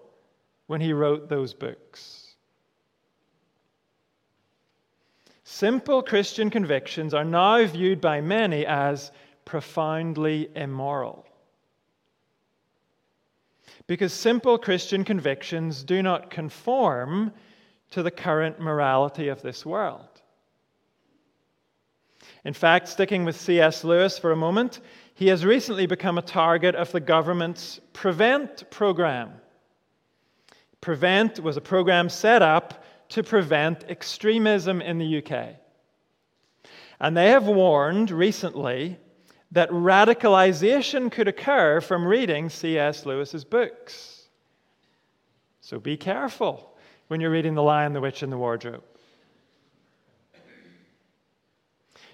when 0.66 0.80
he 0.80 0.92
wrote 0.92 1.28
those 1.28 1.54
books. 1.54 2.35
Simple 5.44 6.02
Christian 6.02 6.50
convictions 6.50 7.14
are 7.14 7.25
now 7.25 7.64
viewed 7.64 8.00
by 8.00 8.20
many 8.20 8.66
as 8.66 9.12
profoundly 9.44 10.50
immoral. 10.56 11.25
Because 13.87 14.12
simple 14.12 14.58
Christian 14.58 15.04
convictions 15.04 15.85
do 15.85 16.02
not 16.02 16.30
conform 16.30 17.32
to 17.92 18.02
the 18.02 18.11
current 18.11 18.58
morality 18.58 19.28
of 19.28 19.42
this 19.42 19.64
world. 19.64 20.08
In 22.44 22.52
fact, 22.52 22.88
sticking 22.88 23.25
with 23.25 23.40
C.S. 23.40 23.85
Lewis 23.85 24.18
for 24.18 24.32
a 24.32 24.37
moment, 24.37 24.80
he 25.14 25.28
has 25.28 25.44
recently 25.44 25.87
become 25.87 26.18
a 26.18 26.23
target 26.23 26.75
of 26.75 26.90
the 26.90 27.00
government's 27.00 27.80
Prevent 27.92 28.68
program. 28.70 29.32
Prevent 30.87 31.40
was 31.40 31.57
a 31.57 31.61
program 31.61 32.09
set 32.09 32.43
up 32.43 32.85
to 33.09 33.25
prevent 33.25 33.83
extremism 33.88 34.81
in 34.81 34.99
the 34.99 35.19
UK. 35.19 35.57
And 37.00 37.16
they 37.16 37.31
have 37.31 37.49
warned 37.49 38.12
recently 38.12 38.97
that 39.50 39.69
radicalization 39.71 41.11
could 41.11 41.26
occur 41.26 41.81
from 41.81 42.07
reading 42.07 42.49
C.S. 42.49 43.05
Lewis's 43.05 43.43
books. 43.43 44.28
So 45.61 45.81
be 45.81 45.97
careful 45.97 46.76
when 47.09 47.21
you're 47.21 47.33
reading 47.33 47.57
The 47.57 47.64
Lion, 47.64 47.93
the 47.93 48.00
Witch, 48.00 48.23
and 48.23 48.31
the 48.31 48.38
Wardrobe. 48.38 48.85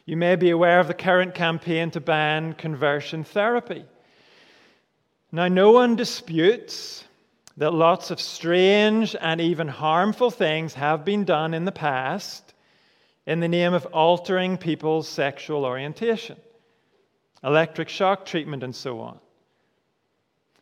You 0.06 0.16
may 0.16 0.34
be 0.34 0.48
aware 0.48 0.80
of 0.80 0.88
the 0.88 0.94
current 0.94 1.34
campaign 1.34 1.90
to 1.90 2.00
ban 2.00 2.54
conversion 2.54 3.22
therapy. 3.22 3.84
Now, 5.30 5.48
no 5.48 5.72
one 5.72 5.94
disputes 5.94 7.04
that 7.56 7.74
lots 7.74 8.10
of 8.10 8.20
strange 8.20 9.14
and 9.20 9.40
even 9.40 9.68
harmful 9.68 10.30
things 10.30 10.74
have 10.74 11.04
been 11.04 11.24
done 11.24 11.54
in 11.54 11.64
the 11.64 11.72
past 11.72 12.54
in 13.26 13.40
the 13.40 13.48
name 13.48 13.74
of 13.74 13.86
altering 13.86 14.56
people's 14.56 15.08
sexual 15.08 15.64
orientation, 15.64 16.36
electric 17.44 17.88
shock 17.88 18.24
treatment, 18.24 18.62
and 18.62 18.74
so 18.74 19.00
on. 19.00 19.18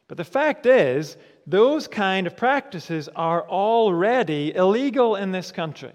But 0.09 0.19
the 0.19 0.25
fact 0.25 0.67
is, 0.67 1.17
those 1.47 1.87
kind 1.89 2.27
of 2.27 2.37
practices 2.37 3.09
are 3.15 3.49
already 3.49 4.55
illegal 4.55 5.17
in 5.17 5.33
this 5.33 5.53
country. 5.53 5.93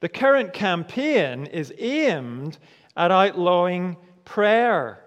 The 0.00 0.08
current 0.08 0.52
campaign 0.52 1.46
is 1.46 1.72
aimed 1.78 2.58
at 2.96 3.10
outlawing 3.10 3.96
prayer 4.24 5.02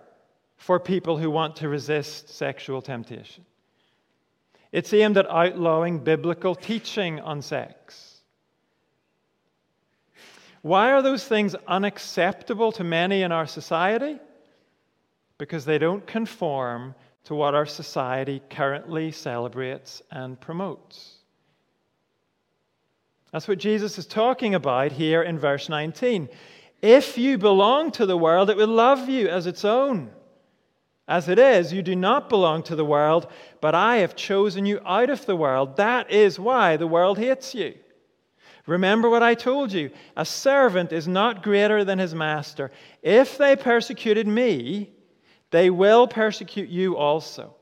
for 0.58 0.80
people 0.80 1.18
who 1.18 1.30
want 1.30 1.58
to 1.58 1.70
resist 1.70 2.30
sexual 2.30 2.82
temptation. 2.82 3.46
It's 4.74 4.92
aimed 4.92 5.18
at 5.18 5.30
outlawing 5.30 6.00
biblical 6.00 6.56
teaching 6.56 7.20
on 7.20 7.44
sex. 7.44 8.18
Why 10.64 10.92
are 10.92 11.04
those 11.04 11.24
things 11.24 11.56
unacceptable 11.68 12.72
to 12.74 12.84
many 12.84 13.22
in 13.22 13.32
our 13.32 13.46
society? 13.46 14.18
Because 15.38 15.64
they 15.64 15.78
don't 15.78 16.06
conform 16.08 16.96
to 17.26 17.36
what 17.36 17.54
our 17.54 17.68
society 17.68 18.42
currently 18.50 19.12
celebrates 19.12 20.02
and 20.10 20.42
promotes. 20.42 21.18
That's 23.32 23.48
what 23.48 23.60
Jesus 23.60 24.00
is 24.00 24.08
talking 24.08 24.56
about 24.56 24.92
here 24.92 25.22
in 25.22 25.38
verse 25.38 25.70
19. 25.70 26.30
If 26.82 27.16
you 27.18 27.38
belong 27.38 27.92
to 27.92 28.08
the 28.08 28.18
world, 28.18 28.50
it 28.50 28.58
will 28.58 28.68
love 28.68 29.08
you 29.08 29.28
as 29.28 29.46
its 29.46 29.64
own. 29.64 30.10
As 31.08 31.28
it 31.28 31.38
is, 31.38 31.74
you 31.74 31.82
do 31.82 31.96
not 31.96 32.30
belong 32.30 32.64
to 32.64 32.76
the 32.76 32.86
world, 32.86 33.28
but 33.60 33.76
I 33.76 33.98
have 33.98 34.16
chosen 34.16 34.66
you 34.66 34.80
out 34.86 35.10
of 35.10 35.26
the 35.26 35.36
world. 35.36 35.76
That 35.76 36.10
is 36.10 36.40
why 36.40 36.78
the 36.78 36.88
world 36.88 37.18
hates 37.18 37.54
you. 37.54 37.76
Remember 38.66 39.10
what 39.10 39.24
I 39.24 39.34
told 39.34 39.74
you 39.74 39.92
a 40.16 40.26
servant 40.26 40.94
is 40.94 41.08
not 41.08 41.44
greater 41.44 41.84
than 41.84 42.00
his 42.00 42.16
master. 42.16 42.72
If 43.02 43.38
they 43.38 43.58
persecuted 43.58 44.28
me, 44.28 44.92
they 45.52 45.70
will 45.70 46.08
persecute 46.08 46.70
you 46.70 46.96
also. 46.96 47.56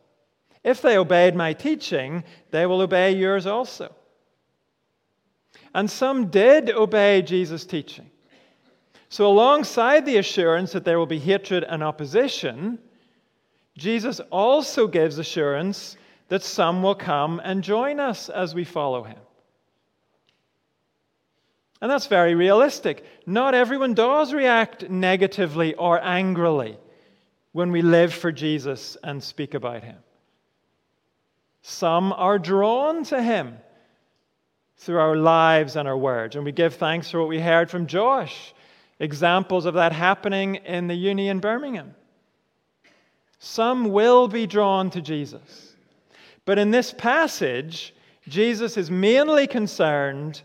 If 0.63 0.83
they 0.83 0.98
obeyed 0.98 1.36
my 1.36 1.53
teaching, 1.53 2.24
they 2.51 2.67
will 2.67 2.81
obey 2.81 3.13
yours 3.13 3.48
also. 3.48 3.95
And 5.74 5.89
some 5.89 6.27
did 6.27 6.69
obey 6.69 7.24
Jesus' 7.24 7.65
teaching. 7.65 8.10
So, 9.10 9.27
alongside 9.27 10.05
the 10.05 10.17
assurance 10.17 10.71
that 10.71 10.86
there 10.86 11.00
will 11.00 11.05
be 11.05 11.19
hatred 11.19 11.63
and 11.63 11.83
opposition, 11.83 12.77
Jesus 13.77 14.19
also 14.31 14.87
gives 14.87 15.17
assurance 15.17 15.97
that 16.27 16.43
some 16.43 16.84
will 16.84 16.95
come 16.95 17.41
and 17.43 17.63
join 17.63 17.99
us 17.99 18.29
as 18.29 18.55
we 18.55 18.63
follow 18.63 19.03
him. 19.03 19.19
And 21.81 21.89
that's 21.89 22.07
very 22.07 22.36
realistic. 22.36 23.03
Not 23.25 23.55
everyone 23.55 23.95
does 23.95 24.34
react 24.34 24.89
negatively 24.89 25.73
or 25.73 25.99
angrily 26.03 26.77
when 27.53 27.71
we 27.71 27.81
live 27.81 28.13
for 28.13 28.31
Jesus 28.31 28.97
and 29.03 29.21
speak 29.21 29.55
about 29.55 29.84
him. 29.84 29.97
Some 31.63 32.13
are 32.13 32.39
drawn 32.39 33.03
to 33.05 33.21
him 33.21 33.57
through 34.77 34.99
our 34.99 35.15
lives 35.15 35.75
and 35.75 35.88
our 35.88 35.97
words. 35.97 36.36
And 36.36 36.45
we 36.45 36.51
give 36.51 36.75
thanks 36.75 37.10
for 37.10 37.19
what 37.19 37.29
we 37.29 37.39
heard 37.39 37.69
from 37.69 37.88
Josh 37.88 38.53
examples 38.99 39.65
of 39.65 39.73
that 39.73 39.91
happening 39.91 40.55
in 40.55 40.88
the 40.88 40.95
uni 40.95 41.27
in 41.27 41.39
Birmingham. 41.39 41.95
Some 43.43 43.91
will 43.91 44.27
be 44.27 44.45
drawn 44.45 44.91
to 44.91 45.01
Jesus. 45.01 45.75
But 46.45 46.60
in 46.60 46.69
this 46.69 46.93
passage, 46.93 47.91
Jesus 48.27 48.77
is 48.77 48.91
mainly 48.91 49.47
concerned 49.47 50.43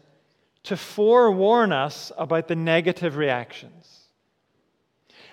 to 0.62 0.78
forewarn 0.78 1.72
us 1.72 2.10
about 2.16 2.48
the 2.48 2.56
negative 2.56 3.18
reactions. 3.18 4.08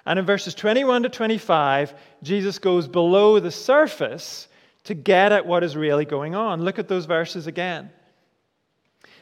And 0.05 0.19
in 0.19 0.25
verses 0.25 0.53
21 0.55 1.03
to 1.03 1.09
25, 1.09 1.93
Jesus 2.21 2.59
goes 2.59 2.85
below 2.85 3.39
the 3.39 3.49
surface 3.49 4.49
to 4.83 4.93
get 4.93 5.31
at 5.31 5.45
what 5.45 5.63
is 5.63 5.77
really 5.77 6.03
going 6.03 6.35
on. 6.35 6.65
Look 6.65 6.79
at 6.79 6.89
those 6.89 7.05
verses 7.05 7.47
again. 7.47 7.89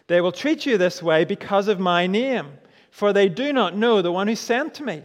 They 0.07 0.19
will 0.19 0.31
treat 0.31 0.65
you 0.65 0.79
this 0.79 1.03
way 1.03 1.25
because 1.25 1.67
of 1.67 1.79
my 1.79 2.07
name, 2.07 2.53
for 2.89 3.13
they 3.13 3.29
do 3.29 3.53
not 3.53 3.77
know 3.77 4.01
the 4.01 4.11
one 4.11 4.27
who 4.27 4.35
sent 4.35 4.81
me. 4.81 5.03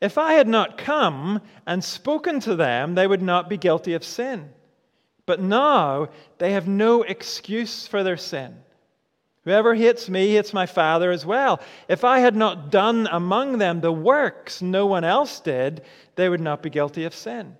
If 0.00 0.18
I 0.18 0.34
had 0.34 0.48
not 0.48 0.78
come 0.78 1.40
and 1.66 1.84
spoken 1.84 2.40
to 2.40 2.56
them, 2.56 2.94
they 2.94 3.06
would 3.06 3.22
not 3.22 3.48
be 3.48 3.56
guilty 3.56 3.94
of 3.94 4.04
sin. 4.04 4.50
But 5.26 5.40
now 5.40 6.08
they 6.38 6.52
have 6.52 6.66
no 6.66 7.02
excuse 7.02 7.86
for 7.86 8.02
their 8.02 8.16
sin. 8.16 8.56
Whoever 9.44 9.74
hates 9.74 10.08
me 10.08 10.32
hates 10.34 10.52
my 10.52 10.66
Father 10.66 11.10
as 11.10 11.24
well. 11.24 11.60
If 11.88 12.04
I 12.04 12.18
had 12.18 12.36
not 12.36 12.70
done 12.70 13.08
among 13.10 13.58
them 13.58 13.80
the 13.80 13.92
works 13.92 14.60
no 14.60 14.86
one 14.86 15.04
else 15.04 15.40
did, 15.40 15.82
they 16.14 16.28
would 16.28 16.40
not 16.40 16.62
be 16.62 16.70
guilty 16.70 17.04
of 17.04 17.14
sin. 17.14 17.56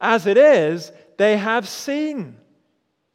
As 0.00 0.26
it 0.26 0.36
is, 0.36 0.92
they 1.16 1.36
have 1.36 1.68
seen 1.68 2.36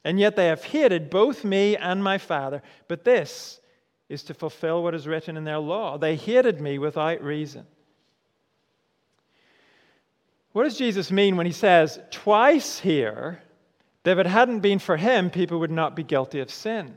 and 0.03 0.19
yet 0.19 0.35
they 0.35 0.47
have 0.47 0.63
hated 0.63 1.09
both 1.09 1.43
me 1.43 1.75
and 1.75 2.03
my 2.03 2.17
Father. 2.17 2.61
But 2.87 3.03
this 3.03 3.59
is 4.07 4.23
to 4.23 4.33
fulfill 4.33 4.81
what 4.81 4.95
is 4.95 5.07
written 5.07 5.37
in 5.37 5.43
their 5.43 5.59
law. 5.59 5.97
They 5.97 6.15
hated 6.15 6.61
me 6.61 6.79
without 6.79 7.21
reason. 7.21 7.65
What 10.51 10.63
does 10.63 10.77
Jesus 10.77 11.11
mean 11.11 11.37
when 11.37 11.45
he 11.45 11.51
says 11.51 11.99
twice 12.11 12.79
here 12.79 13.41
that 14.03 14.11
if 14.11 14.17
it 14.19 14.29
hadn't 14.29 14.61
been 14.61 14.79
for 14.79 14.97
him, 14.97 15.29
people 15.29 15.59
would 15.59 15.71
not 15.71 15.95
be 15.95 16.03
guilty 16.03 16.39
of 16.39 16.49
sin? 16.49 16.95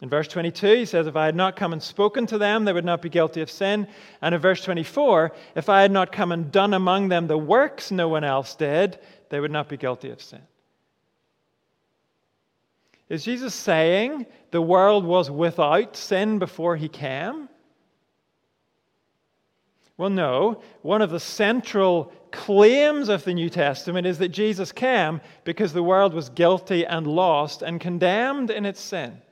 In 0.00 0.08
verse 0.08 0.26
22, 0.26 0.74
he 0.74 0.84
says, 0.84 1.06
If 1.06 1.14
I 1.14 1.26
had 1.26 1.36
not 1.36 1.54
come 1.54 1.72
and 1.72 1.82
spoken 1.82 2.26
to 2.26 2.38
them, 2.38 2.64
they 2.64 2.72
would 2.72 2.84
not 2.84 3.02
be 3.02 3.08
guilty 3.08 3.40
of 3.40 3.50
sin. 3.50 3.86
And 4.20 4.34
in 4.34 4.40
verse 4.40 4.62
24, 4.64 5.32
if 5.54 5.68
I 5.68 5.82
had 5.82 5.92
not 5.92 6.10
come 6.10 6.32
and 6.32 6.50
done 6.50 6.74
among 6.74 7.08
them 7.08 7.28
the 7.28 7.38
works 7.38 7.92
no 7.92 8.08
one 8.08 8.24
else 8.24 8.56
did, 8.56 8.98
they 9.28 9.38
would 9.38 9.52
not 9.52 9.68
be 9.68 9.76
guilty 9.76 10.10
of 10.10 10.20
sin. 10.20 10.42
Is 13.08 13.24
Jesus 13.24 13.54
saying 13.54 14.26
the 14.50 14.62
world 14.62 15.04
was 15.04 15.30
without 15.30 15.96
sin 15.96 16.38
before 16.38 16.76
he 16.76 16.88
came? 16.88 17.48
Well, 20.02 20.10
no. 20.10 20.60
One 20.80 21.00
of 21.00 21.10
the 21.10 21.20
central 21.20 22.12
claims 22.32 23.08
of 23.08 23.22
the 23.22 23.34
New 23.34 23.48
Testament 23.48 24.04
is 24.04 24.18
that 24.18 24.30
Jesus 24.30 24.72
came 24.72 25.20
because 25.44 25.72
the 25.72 25.82
world 25.84 26.12
was 26.12 26.28
guilty 26.28 26.84
and 26.84 27.06
lost 27.06 27.62
and 27.62 27.80
condemned 27.80 28.50
in 28.50 28.66
its 28.66 28.80
sin. 28.80 29.22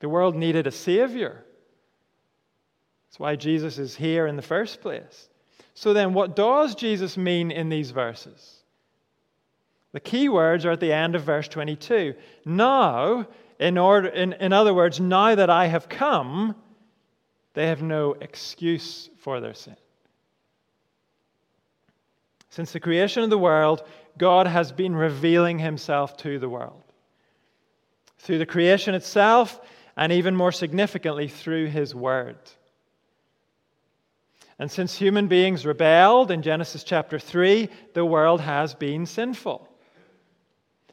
The 0.00 0.08
world 0.08 0.34
needed 0.34 0.66
a 0.66 0.70
Savior. 0.70 1.44
That's 3.06 3.20
why 3.20 3.36
Jesus 3.36 3.76
is 3.76 3.96
here 3.96 4.26
in 4.26 4.36
the 4.36 4.40
first 4.40 4.80
place. 4.80 5.28
So 5.74 5.92
then, 5.92 6.14
what 6.14 6.34
does 6.34 6.74
Jesus 6.74 7.18
mean 7.18 7.50
in 7.50 7.68
these 7.68 7.90
verses? 7.90 8.62
The 9.92 10.00
key 10.00 10.30
words 10.30 10.64
are 10.64 10.70
at 10.70 10.80
the 10.80 10.94
end 10.94 11.14
of 11.14 11.22
verse 11.22 11.48
22. 11.48 12.14
Now, 12.46 13.28
in, 13.58 13.76
order, 13.76 14.08
in, 14.08 14.32
in 14.32 14.54
other 14.54 14.72
words, 14.72 15.00
now 15.00 15.34
that 15.34 15.50
I 15.50 15.66
have 15.66 15.90
come, 15.90 16.54
they 17.54 17.68
have 17.68 17.82
no 17.82 18.12
excuse 18.20 19.08
for 19.18 19.40
their 19.40 19.54
sin. 19.54 19.76
Since 22.50 22.72
the 22.72 22.80
creation 22.80 23.22
of 23.22 23.30
the 23.30 23.38
world, 23.38 23.82
God 24.18 24.46
has 24.46 24.70
been 24.70 24.94
revealing 24.94 25.58
himself 25.58 26.16
to 26.18 26.38
the 26.38 26.48
world. 26.48 26.82
Through 28.18 28.38
the 28.38 28.46
creation 28.46 28.94
itself, 28.94 29.60
and 29.96 30.12
even 30.12 30.36
more 30.36 30.52
significantly, 30.52 31.28
through 31.28 31.66
his 31.66 31.94
word. 31.94 32.36
And 34.58 34.70
since 34.70 34.96
human 34.96 35.26
beings 35.26 35.66
rebelled 35.66 36.30
in 36.30 36.42
Genesis 36.42 36.84
chapter 36.84 37.18
3, 37.18 37.68
the 37.94 38.04
world 38.04 38.40
has 38.40 38.74
been 38.74 39.06
sinful. 39.06 39.68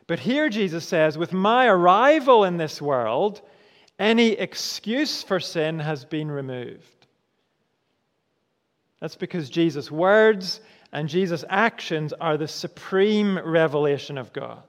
But 0.08 0.19
here 0.19 0.50
Jesus 0.50 0.88
says, 0.88 1.17
with 1.17 1.32
my 1.32 1.67
arrival 1.67 2.43
in 2.43 2.58
this 2.58 2.82
world, 2.82 3.41
any 4.02 4.32
excuse 4.32 5.22
for 5.22 5.40
sin 5.40 5.78
has 5.80 6.04
been 6.04 6.30
removed. 6.30 7.06
That's 9.00 9.16
because 9.16 9.50
Jesus' 9.50 9.92
words 9.92 10.60
and 10.92 11.08
Jesus' 11.08 11.46
actions 11.48 12.12
are 12.12 12.36
the 12.36 12.48
supreme 12.48 13.38
revelation 13.38 14.18
of 14.18 14.34
God. 14.34 14.64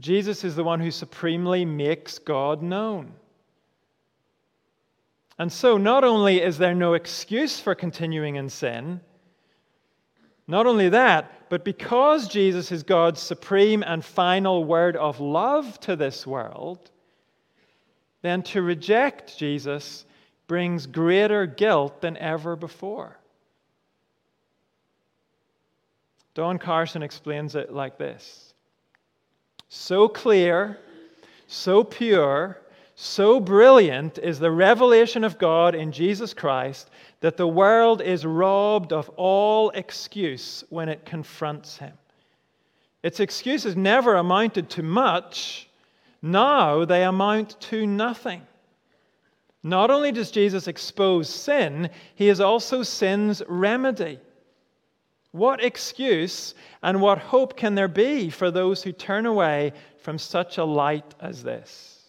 Jesus 0.00 0.42
is 0.42 0.56
the 0.56 0.64
one 0.64 0.80
who 0.80 0.90
supremely 0.90 1.64
makes 1.64 2.18
God 2.18 2.60
known. 2.60 3.12
And 5.38 5.52
so, 5.52 5.78
not 5.78 6.02
only 6.02 6.42
is 6.42 6.58
there 6.58 6.74
no 6.74 6.94
excuse 6.94 7.60
for 7.60 7.74
continuing 7.74 8.34
in 8.34 8.48
sin, 8.48 9.00
not 10.46 10.66
only 10.66 10.88
that, 10.88 11.48
but 11.48 11.64
because 11.64 12.28
Jesus 12.28 12.72
is 12.72 12.82
God's 12.82 13.20
supreme 13.20 13.84
and 13.84 14.04
final 14.04 14.64
word 14.64 14.96
of 14.96 15.20
love 15.20 15.78
to 15.80 15.96
this 15.96 16.26
world, 16.26 16.90
then 18.24 18.42
to 18.42 18.62
reject 18.62 19.36
Jesus 19.36 20.06
brings 20.46 20.86
greater 20.86 21.44
guilt 21.44 22.00
than 22.00 22.16
ever 22.16 22.56
before. 22.56 23.18
Don 26.32 26.58
Carson 26.58 27.02
explains 27.02 27.54
it 27.54 27.70
like 27.70 27.98
this 27.98 28.54
So 29.68 30.08
clear, 30.08 30.78
so 31.48 31.84
pure, 31.84 32.62
so 32.94 33.40
brilliant 33.40 34.16
is 34.16 34.38
the 34.38 34.50
revelation 34.50 35.22
of 35.22 35.36
God 35.36 35.74
in 35.74 35.92
Jesus 35.92 36.32
Christ 36.32 36.88
that 37.20 37.36
the 37.36 37.46
world 37.46 38.00
is 38.00 38.24
robbed 38.24 38.94
of 38.94 39.10
all 39.16 39.68
excuse 39.70 40.64
when 40.70 40.88
it 40.88 41.04
confronts 41.04 41.76
him. 41.76 41.92
Its 43.02 43.20
excuses 43.20 43.76
never 43.76 44.14
amounted 44.14 44.70
to 44.70 44.82
much, 44.82 45.68
now 46.24 46.86
they 46.86 47.04
amount 47.04 47.60
to 47.60 47.86
nothing. 47.86 48.40
Not 49.62 49.90
only 49.90 50.10
does 50.10 50.30
Jesus 50.30 50.66
expose 50.66 51.28
sin, 51.28 51.90
he 52.14 52.30
is 52.30 52.40
also 52.40 52.82
sin's 52.82 53.42
remedy. 53.46 54.18
What 55.32 55.62
excuse 55.62 56.54
and 56.82 57.02
what 57.02 57.18
hope 57.18 57.58
can 57.58 57.74
there 57.74 57.88
be 57.88 58.30
for 58.30 58.50
those 58.50 58.82
who 58.82 58.92
turn 58.92 59.26
away 59.26 59.74
from 59.98 60.16
such 60.16 60.56
a 60.56 60.64
light 60.64 61.14
as 61.20 61.42
this? 61.42 62.00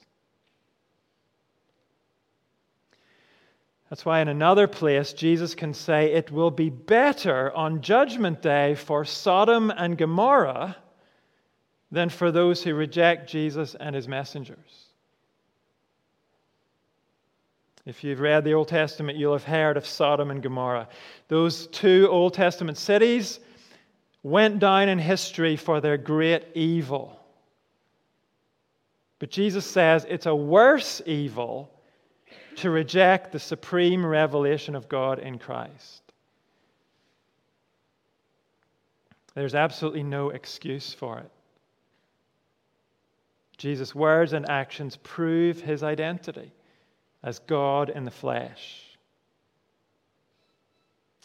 That's 3.90 4.06
why 4.06 4.22
in 4.22 4.30
another 4.30 4.68
place, 4.68 5.12
Jesus 5.12 5.56
can 5.56 5.74
say, 5.74 6.14
It 6.14 6.32
will 6.32 6.52
be 6.52 6.70
better 6.70 7.54
on 7.54 7.82
Judgment 7.82 8.42
Day 8.42 8.76
for 8.76 9.04
Sodom 9.04 9.72
and 9.72 9.98
Gomorrah 9.98 10.78
than 11.92 12.10
for 12.10 12.32
those 12.32 12.64
who 12.64 12.74
reject 12.74 13.30
Jesus 13.30 13.76
and 13.76 13.96
his 13.96 14.08
messengers. 14.08 14.86
If 17.86 18.04
you've 18.04 18.20
read 18.20 18.44
the 18.44 18.56
Old 18.56 18.68
Testament, 18.68 19.18
you'll 19.18 19.34
have 19.34 19.44
heard 19.44 19.78
of 19.78 19.86
Sodom 19.86 20.32
and 20.32 20.42
Gomorrah. 20.42 20.88
Those 21.28 21.68
two 21.68 22.08
Old 22.10 22.34
Testament 22.34 22.78
cities 22.78 23.40
went 24.24 24.58
down 24.58 24.90
in 24.90 24.98
history 24.98 25.56
for 25.56 25.80
their 25.80 25.98
great 25.98 26.46
evil. 26.56 27.20
But 29.20 29.30
Jesus 29.30 29.66
says 29.66 30.06
it's 30.10 30.26
a 30.26 30.36
worse 30.36 31.02
evil 31.06 31.72
to 32.58 32.72
reject 32.72 33.32
the 33.32 33.40
supreme 33.40 34.04
revelation 34.04 34.76
of 34.76 34.90
God 34.90 35.20
in 35.20 35.38
Christ. 35.38 36.02
There's 39.36 39.54
absolutely 39.54 40.04
no 40.04 40.30
excuse 40.30 40.94
for 40.94 41.20
it. 41.20 41.30
Jesus' 43.58 43.96
words 43.96 44.34
and 44.34 44.50
actions 44.50 44.98
prove 44.98 45.62
his 45.62 45.84
identity 45.84 46.52
as 47.24 47.40
God 47.40 47.90
in 47.90 48.06
the 48.06 48.12
flesh. 48.12 48.82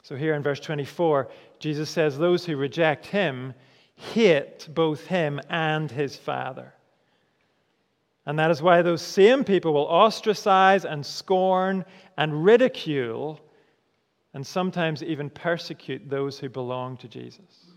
So, 0.02 0.16
here 0.16 0.34
in 0.34 0.42
verse 0.42 0.60
24, 0.60 1.28
Jesus 1.58 1.90
says, 1.90 2.18
Those 2.18 2.44
who 2.44 2.56
reject 2.56 3.06
him 3.06 3.54
hate 3.94 4.68
both 4.72 5.06
him 5.06 5.40
and 5.48 5.90
his 5.90 6.16
Father. 6.16 6.72
And 8.26 8.38
that 8.38 8.50
is 8.50 8.62
why 8.62 8.82
those 8.82 9.02
same 9.02 9.44
people 9.44 9.72
will 9.72 9.86
ostracize 9.86 10.84
and 10.84 11.04
scorn 11.04 11.84
and 12.16 12.44
ridicule 12.44 13.40
and 14.34 14.46
sometimes 14.46 15.02
even 15.02 15.30
persecute 15.30 16.08
those 16.08 16.38
who 16.38 16.48
belong 16.48 16.96
to 16.98 17.08
Jesus. 17.08 17.69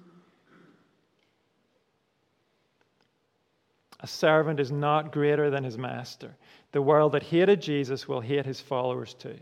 A 4.04 4.08
servant 4.08 4.60
is 4.60 4.70
not 4.70 5.14
greater 5.14 5.50
than 5.50 5.64
his 5.64 5.78
master. 5.78 6.36
The 6.74 6.82
world 6.82 7.14
that 7.14 7.24
hated 7.24 7.62
Jesus 7.62 8.06
will 8.06 8.20
hate 8.20 8.46
his 8.46 8.60
followers 8.60 9.14
too. 9.14 9.40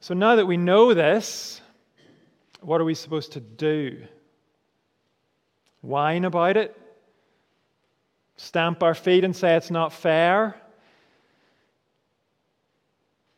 So 0.00 0.12
now 0.12 0.36
that 0.36 0.46
we 0.46 0.58
know 0.58 0.92
this, 0.92 1.62
what 2.60 2.82
are 2.82 2.84
we 2.84 2.94
supposed 2.94 3.32
to 3.32 3.40
do? 3.40 4.02
Whine 5.80 6.26
about 6.26 6.58
it? 6.58 6.78
Stamp 8.36 8.82
our 8.82 8.94
feet 8.94 9.24
and 9.24 9.34
say 9.34 9.56
it's 9.56 9.70
not 9.70 9.92
fair? 9.92 10.54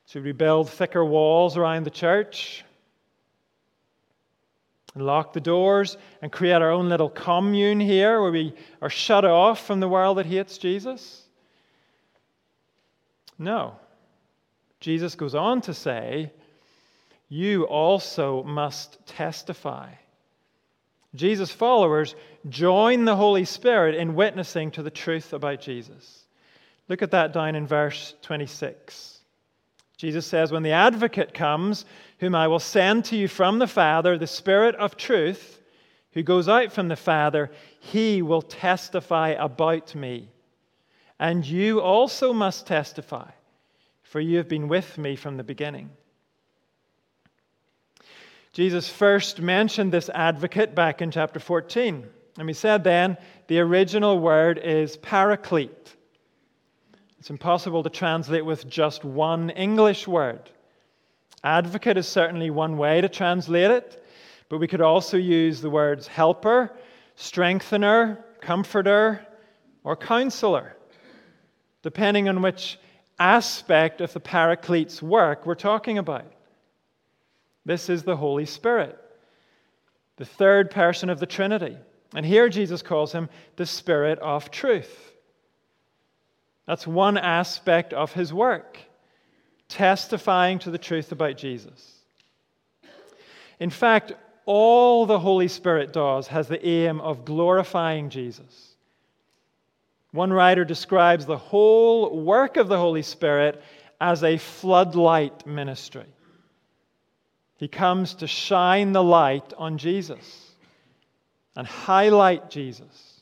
Should 0.08 0.24
we 0.24 0.32
build 0.32 0.68
thicker 0.68 1.04
walls 1.04 1.56
around 1.56 1.84
the 1.84 1.90
church? 1.90 2.64
And 4.94 5.04
lock 5.04 5.32
the 5.32 5.40
doors 5.40 5.96
and 6.22 6.30
create 6.30 6.62
our 6.62 6.70
own 6.70 6.88
little 6.88 7.10
commune 7.10 7.80
here 7.80 8.20
where 8.20 8.30
we 8.30 8.54
are 8.80 8.90
shut 8.90 9.24
off 9.24 9.66
from 9.66 9.80
the 9.80 9.88
world 9.88 10.18
that 10.18 10.26
hates 10.26 10.56
Jesus? 10.56 11.22
No. 13.38 13.74
Jesus 14.80 15.14
goes 15.16 15.34
on 15.34 15.62
to 15.62 15.74
say, 15.74 16.32
You 17.28 17.64
also 17.64 18.44
must 18.44 19.04
testify. 19.06 19.90
Jesus' 21.14 21.50
followers 21.50 22.14
join 22.48 23.04
the 23.04 23.16
Holy 23.16 23.44
Spirit 23.44 23.94
in 23.94 24.14
witnessing 24.14 24.72
to 24.72 24.82
the 24.82 24.90
truth 24.90 25.32
about 25.32 25.60
Jesus. 25.60 26.24
Look 26.88 27.02
at 27.02 27.12
that 27.12 27.32
down 27.32 27.54
in 27.54 27.66
verse 27.66 28.14
26. 28.22 29.13
Jesus 29.96 30.26
says, 30.26 30.50
When 30.50 30.62
the 30.62 30.72
advocate 30.72 31.34
comes, 31.34 31.84
whom 32.18 32.34
I 32.34 32.48
will 32.48 32.58
send 32.58 33.04
to 33.06 33.16
you 33.16 33.28
from 33.28 33.58
the 33.58 33.66
Father, 33.66 34.18
the 34.18 34.26
Spirit 34.26 34.74
of 34.76 34.96
truth, 34.96 35.60
who 36.12 36.22
goes 36.22 36.48
out 36.48 36.72
from 36.72 36.88
the 36.88 36.96
Father, 36.96 37.50
he 37.80 38.22
will 38.22 38.42
testify 38.42 39.30
about 39.30 39.94
me. 39.94 40.28
And 41.18 41.46
you 41.46 41.80
also 41.80 42.32
must 42.32 42.66
testify, 42.66 43.30
for 44.02 44.20
you 44.20 44.38
have 44.38 44.48
been 44.48 44.68
with 44.68 44.98
me 44.98 45.16
from 45.16 45.36
the 45.36 45.44
beginning. 45.44 45.90
Jesus 48.52 48.88
first 48.88 49.40
mentioned 49.40 49.92
this 49.92 50.08
advocate 50.10 50.74
back 50.74 51.02
in 51.02 51.10
chapter 51.10 51.40
14. 51.40 52.06
And 52.38 52.46
we 52.46 52.52
said 52.52 52.84
then 52.84 53.16
the 53.48 53.60
original 53.60 54.18
word 54.18 54.58
is 54.58 54.96
paraclete. 54.96 55.96
It's 57.24 57.30
impossible 57.30 57.82
to 57.82 57.88
translate 57.88 58.44
with 58.44 58.68
just 58.68 59.02
one 59.02 59.48
English 59.48 60.06
word. 60.06 60.50
Advocate 61.42 61.96
is 61.96 62.06
certainly 62.06 62.50
one 62.50 62.76
way 62.76 63.00
to 63.00 63.08
translate 63.08 63.70
it, 63.70 64.04
but 64.50 64.58
we 64.58 64.68
could 64.68 64.82
also 64.82 65.16
use 65.16 65.62
the 65.62 65.70
words 65.70 66.06
helper, 66.06 66.70
strengthener, 67.16 68.22
comforter, 68.42 69.26
or 69.84 69.96
counselor 69.96 70.76
depending 71.80 72.28
on 72.28 72.42
which 72.42 72.78
aspect 73.18 74.02
of 74.02 74.12
the 74.12 74.20
Paraclete's 74.20 75.00
work 75.02 75.46
we're 75.46 75.54
talking 75.54 75.96
about. 75.96 76.30
This 77.64 77.88
is 77.88 78.02
the 78.02 78.18
Holy 78.18 78.44
Spirit, 78.44 78.98
the 80.16 80.26
third 80.26 80.70
person 80.70 81.08
of 81.08 81.20
the 81.20 81.26
Trinity. 81.26 81.78
And 82.14 82.26
here 82.26 82.50
Jesus 82.50 82.82
calls 82.82 83.12
him 83.12 83.30
the 83.56 83.64
Spirit 83.64 84.18
of 84.18 84.50
truth. 84.50 85.13
That's 86.66 86.86
one 86.86 87.18
aspect 87.18 87.92
of 87.92 88.12
his 88.12 88.32
work, 88.32 88.78
testifying 89.68 90.58
to 90.60 90.70
the 90.70 90.78
truth 90.78 91.12
about 91.12 91.36
Jesus. 91.36 91.98
In 93.60 93.70
fact, 93.70 94.12
all 94.46 95.06
the 95.06 95.18
Holy 95.18 95.48
Spirit 95.48 95.92
does 95.92 96.26
has 96.28 96.48
the 96.48 96.66
aim 96.66 97.00
of 97.00 97.24
glorifying 97.24 98.10
Jesus. 98.10 98.74
One 100.12 100.32
writer 100.32 100.64
describes 100.64 101.26
the 101.26 101.36
whole 101.36 102.20
work 102.20 102.56
of 102.56 102.68
the 102.68 102.78
Holy 102.78 103.02
Spirit 103.02 103.62
as 104.00 104.22
a 104.22 104.36
floodlight 104.36 105.46
ministry. 105.46 106.06
He 107.56 107.68
comes 107.68 108.14
to 108.14 108.26
shine 108.26 108.92
the 108.92 109.02
light 109.02 109.52
on 109.56 109.78
Jesus 109.78 110.50
and 111.56 111.66
highlight 111.66 112.50
Jesus. 112.50 113.13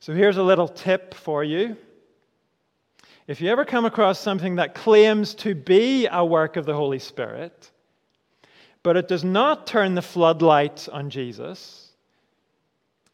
So 0.00 0.14
here's 0.14 0.38
a 0.38 0.42
little 0.42 0.68
tip 0.68 1.12
for 1.12 1.44
you. 1.44 1.76
If 3.26 3.40
you 3.40 3.50
ever 3.50 3.66
come 3.66 3.84
across 3.84 4.18
something 4.18 4.56
that 4.56 4.74
claims 4.74 5.34
to 5.36 5.54
be 5.54 6.08
a 6.10 6.24
work 6.24 6.56
of 6.56 6.64
the 6.64 6.74
Holy 6.74 6.98
Spirit, 6.98 7.70
but 8.82 8.96
it 8.96 9.08
does 9.08 9.22
not 9.22 9.66
turn 9.66 9.94
the 9.94 10.02
floodlights 10.02 10.88
on 10.88 11.10
Jesus, 11.10 11.92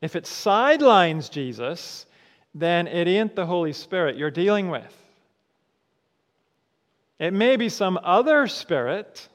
if 0.01 0.15
it 0.15 0.27
sidelines 0.27 1.29
Jesus, 1.29 2.07
then 2.55 2.87
it 2.87 3.09
ain't 3.09 3.35
the 3.35 3.47
Holy 3.47 3.73
Spirit 3.73 4.17
you're 4.17 4.31
dealing 4.31 4.71
with. 4.71 4.97
It 7.19 7.33
may 7.33 7.57
be 7.57 7.69
some 7.69 7.99
other 8.03 8.47
spirit, 8.47 9.29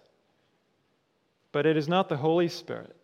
but 1.51 1.65
it 1.65 1.75
is 1.75 1.89
not 1.89 2.07
the 2.07 2.17
Holy 2.17 2.47
Spirit. 2.47 2.95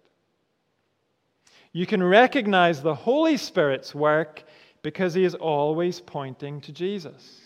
You 1.78 1.86
can 1.86 2.02
recognize 2.02 2.82
the 2.82 2.96
Holy 2.96 3.38
Spirit's 3.38 3.94
work 3.94 4.44
because 4.82 5.14
he 5.14 5.24
is 5.24 5.36
always 5.36 6.00
pointing 6.00 6.60
to 6.62 6.72
Jesus 6.72 7.40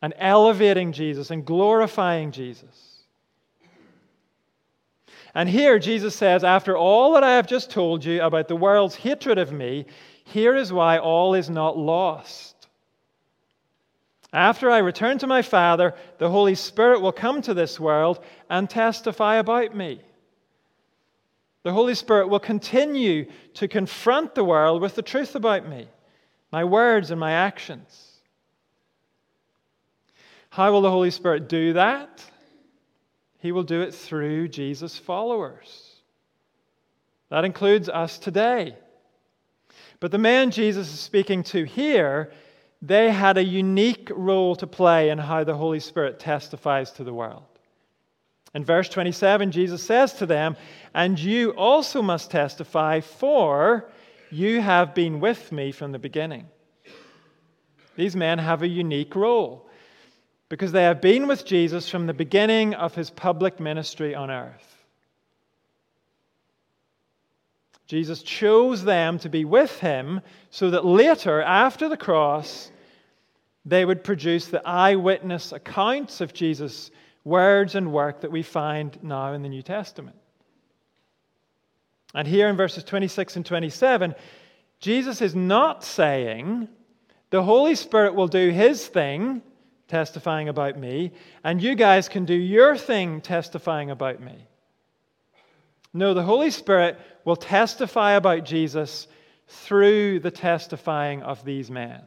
and 0.00 0.14
elevating 0.16 0.90
Jesus 0.90 1.30
and 1.30 1.44
glorifying 1.44 2.32
Jesus. 2.32 3.04
And 5.34 5.50
here 5.50 5.78
Jesus 5.78 6.16
says, 6.16 6.44
after 6.44 6.74
all 6.74 7.12
that 7.12 7.22
I 7.22 7.34
have 7.36 7.46
just 7.46 7.70
told 7.70 8.06
you 8.06 8.22
about 8.22 8.48
the 8.48 8.56
world's 8.56 8.94
hatred 8.94 9.36
of 9.36 9.52
me, 9.52 9.84
here 10.24 10.56
is 10.56 10.72
why 10.72 10.96
all 10.96 11.34
is 11.34 11.50
not 11.50 11.76
lost. 11.76 12.68
After 14.32 14.70
I 14.70 14.78
return 14.78 15.18
to 15.18 15.26
my 15.26 15.42
Father, 15.42 15.92
the 16.16 16.30
Holy 16.30 16.54
Spirit 16.54 17.02
will 17.02 17.12
come 17.12 17.42
to 17.42 17.52
this 17.52 17.78
world 17.78 18.24
and 18.48 18.70
testify 18.70 19.36
about 19.36 19.76
me. 19.76 20.00
The 21.62 21.72
Holy 21.72 21.94
Spirit 21.94 22.28
will 22.28 22.40
continue 22.40 23.26
to 23.54 23.68
confront 23.68 24.34
the 24.34 24.44
world 24.44 24.82
with 24.82 24.94
the 24.94 25.02
truth 25.02 25.34
about 25.34 25.68
me, 25.68 25.88
my 26.50 26.64
words 26.64 27.10
and 27.10 27.20
my 27.20 27.32
actions. 27.32 28.20
How 30.50 30.72
will 30.72 30.82
the 30.82 30.90
Holy 30.90 31.10
Spirit 31.10 31.48
do 31.48 31.74
that? 31.74 32.22
He 33.38 33.52
will 33.52 33.62
do 33.62 33.80
it 33.80 33.94
through 33.94 34.48
Jesus' 34.48 34.98
followers. 34.98 35.96
That 37.30 37.44
includes 37.44 37.88
us 37.88 38.18
today. 38.18 38.76
But 40.00 40.10
the 40.10 40.18
man 40.18 40.50
Jesus 40.50 40.92
is 40.92 41.00
speaking 41.00 41.42
to 41.44 41.64
here, 41.64 42.32
they 42.82 43.10
had 43.10 43.38
a 43.38 43.44
unique 43.44 44.10
role 44.14 44.56
to 44.56 44.66
play 44.66 45.10
in 45.10 45.18
how 45.18 45.44
the 45.44 45.54
Holy 45.54 45.80
Spirit 45.80 46.18
testifies 46.18 46.90
to 46.92 47.04
the 47.04 47.14
world. 47.14 47.44
In 48.54 48.64
verse 48.64 48.88
27, 48.88 49.50
Jesus 49.50 49.82
says 49.82 50.12
to 50.14 50.26
them, 50.26 50.56
And 50.94 51.18
you 51.18 51.50
also 51.50 52.02
must 52.02 52.30
testify, 52.30 53.00
for 53.00 53.88
you 54.30 54.60
have 54.60 54.94
been 54.94 55.20
with 55.20 55.52
me 55.52 55.72
from 55.72 55.92
the 55.92 55.98
beginning. 55.98 56.46
These 57.96 58.16
men 58.16 58.38
have 58.38 58.62
a 58.62 58.68
unique 58.68 59.14
role 59.14 59.68
because 60.48 60.72
they 60.72 60.82
have 60.82 61.00
been 61.00 61.26
with 61.26 61.46
Jesus 61.46 61.88
from 61.88 62.06
the 62.06 62.14
beginning 62.14 62.74
of 62.74 62.94
his 62.94 63.08
public 63.08 63.58
ministry 63.58 64.14
on 64.14 64.30
earth. 64.30 64.84
Jesus 67.86 68.22
chose 68.22 68.84
them 68.84 69.18
to 69.18 69.28
be 69.28 69.44
with 69.44 69.78
him 69.80 70.20
so 70.50 70.70
that 70.70 70.84
later, 70.84 71.42
after 71.42 71.88
the 71.88 71.96
cross, 71.96 72.70
they 73.64 73.84
would 73.84 74.02
produce 74.02 74.46
the 74.46 74.66
eyewitness 74.66 75.52
accounts 75.52 76.20
of 76.20 76.32
Jesus' 76.32 76.90
words 77.24 77.74
and 77.74 77.92
work 77.92 78.20
that 78.22 78.32
we 78.32 78.42
find 78.42 78.98
now 79.02 79.32
in 79.32 79.42
the 79.42 79.48
New 79.48 79.62
Testament. 79.62 80.16
And 82.14 82.28
here 82.28 82.48
in 82.48 82.56
verses 82.56 82.84
26 82.84 83.36
and 83.36 83.46
27, 83.46 84.14
Jesus 84.80 85.22
is 85.22 85.34
not 85.34 85.84
saying 85.84 86.68
the 87.30 87.42
Holy 87.42 87.74
Spirit 87.74 88.14
will 88.14 88.28
do 88.28 88.50
his 88.50 88.86
thing 88.86 89.42
testifying 89.88 90.48
about 90.48 90.78
me, 90.78 91.12
and 91.44 91.62
you 91.62 91.74
guys 91.74 92.08
can 92.08 92.24
do 92.24 92.34
your 92.34 92.76
thing 92.76 93.20
testifying 93.20 93.90
about 93.90 94.20
me. 94.20 94.46
No, 95.94 96.14
the 96.14 96.22
Holy 96.22 96.50
Spirit 96.50 96.98
will 97.24 97.36
testify 97.36 98.12
about 98.12 98.44
Jesus 98.44 99.06
through 99.46 100.20
the 100.20 100.30
testifying 100.30 101.22
of 101.22 101.44
these 101.44 101.70
men. 101.70 102.02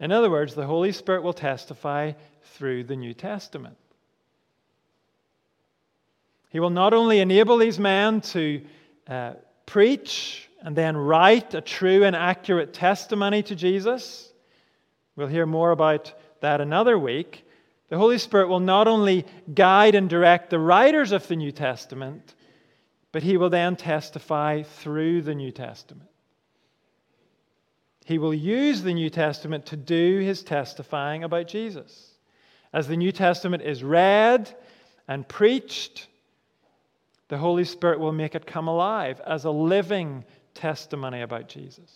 In 0.00 0.12
other 0.12 0.30
words, 0.30 0.54
the 0.54 0.66
Holy 0.66 0.92
Spirit 0.92 1.22
will 1.22 1.32
testify 1.32 2.12
through 2.42 2.84
the 2.84 2.96
New 2.96 3.14
Testament. 3.14 3.76
He 6.50 6.60
will 6.60 6.70
not 6.70 6.94
only 6.94 7.20
enable 7.20 7.58
these 7.58 7.78
men 7.78 8.20
to 8.22 8.62
uh, 9.06 9.32
preach 9.66 10.48
and 10.62 10.74
then 10.74 10.96
write 10.96 11.54
a 11.54 11.60
true 11.60 12.04
and 12.04 12.16
accurate 12.16 12.72
testimony 12.72 13.42
to 13.42 13.54
Jesus 13.54 14.28
We'll 15.18 15.26
hear 15.26 15.46
more 15.46 15.72
about 15.72 16.14
that 16.42 16.60
another 16.60 16.96
week. 16.96 17.44
The 17.88 17.98
Holy 17.98 18.18
Spirit 18.18 18.46
will 18.46 18.60
not 18.60 18.86
only 18.86 19.26
guide 19.52 19.96
and 19.96 20.08
direct 20.08 20.48
the 20.48 20.60
writers 20.60 21.10
of 21.10 21.26
the 21.26 21.34
New 21.34 21.50
Testament, 21.50 22.36
but 23.10 23.24
he 23.24 23.36
will 23.36 23.50
then 23.50 23.74
testify 23.74 24.62
through 24.62 25.22
the 25.22 25.34
New 25.34 25.50
Testament. 25.50 26.07
He 28.08 28.16
will 28.16 28.32
use 28.32 28.80
the 28.80 28.94
New 28.94 29.10
Testament 29.10 29.66
to 29.66 29.76
do 29.76 30.20
his 30.20 30.42
testifying 30.42 31.24
about 31.24 31.46
Jesus. 31.46 32.12
As 32.72 32.88
the 32.88 32.96
New 32.96 33.12
Testament 33.12 33.62
is 33.62 33.84
read 33.84 34.50
and 35.06 35.28
preached, 35.28 36.06
the 37.28 37.36
Holy 37.36 37.66
Spirit 37.66 38.00
will 38.00 38.12
make 38.12 38.34
it 38.34 38.46
come 38.46 38.66
alive 38.66 39.20
as 39.26 39.44
a 39.44 39.50
living 39.50 40.24
testimony 40.54 41.20
about 41.20 41.50
Jesus. 41.50 41.92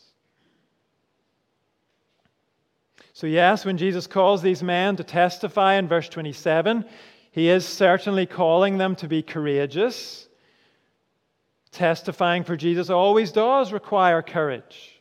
So, 3.15 3.27
yes, 3.27 3.65
when 3.65 3.79
Jesus 3.79 4.07
calls 4.07 4.43
these 4.43 4.63
men 4.63 4.97
to 4.97 5.05
testify 5.05 5.77
in 5.77 5.89
verse 5.89 6.11
27, 6.11 6.85
he 7.31 7.49
is 7.49 7.67
certainly 7.67 8.27
calling 8.27 8.77
them 8.77 8.97
to 8.97 9.09
be 9.09 9.23
courageous. 9.23 10.29
Testifying 11.71 12.45
for 12.45 12.55
Jesus 12.55 12.91
always 12.91 13.33
does 13.33 13.73
require 13.73 14.21
courage, 14.21 14.92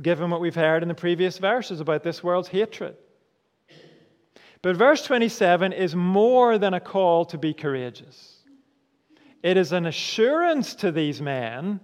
given 0.00 0.30
what 0.30 0.40
we've 0.40 0.54
heard 0.54 0.82
in 0.82 0.88
the 0.88 0.94
previous 0.94 1.38
verses 1.38 1.80
about 1.80 2.02
this 2.02 2.22
world's 2.22 2.48
hatred. 2.48 2.96
But 4.62 4.76
verse 4.76 5.02
27 5.04 5.72
is 5.72 5.94
more 5.94 6.58
than 6.58 6.74
a 6.74 6.80
call 6.80 7.24
to 7.26 7.38
be 7.38 7.54
courageous. 7.54 8.40
It 9.42 9.56
is 9.56 9.72
an 9.72 9.86
assurance 9.86 10.74
to 10.76 10.90
these 10.90 11.22
men 11.22 11.80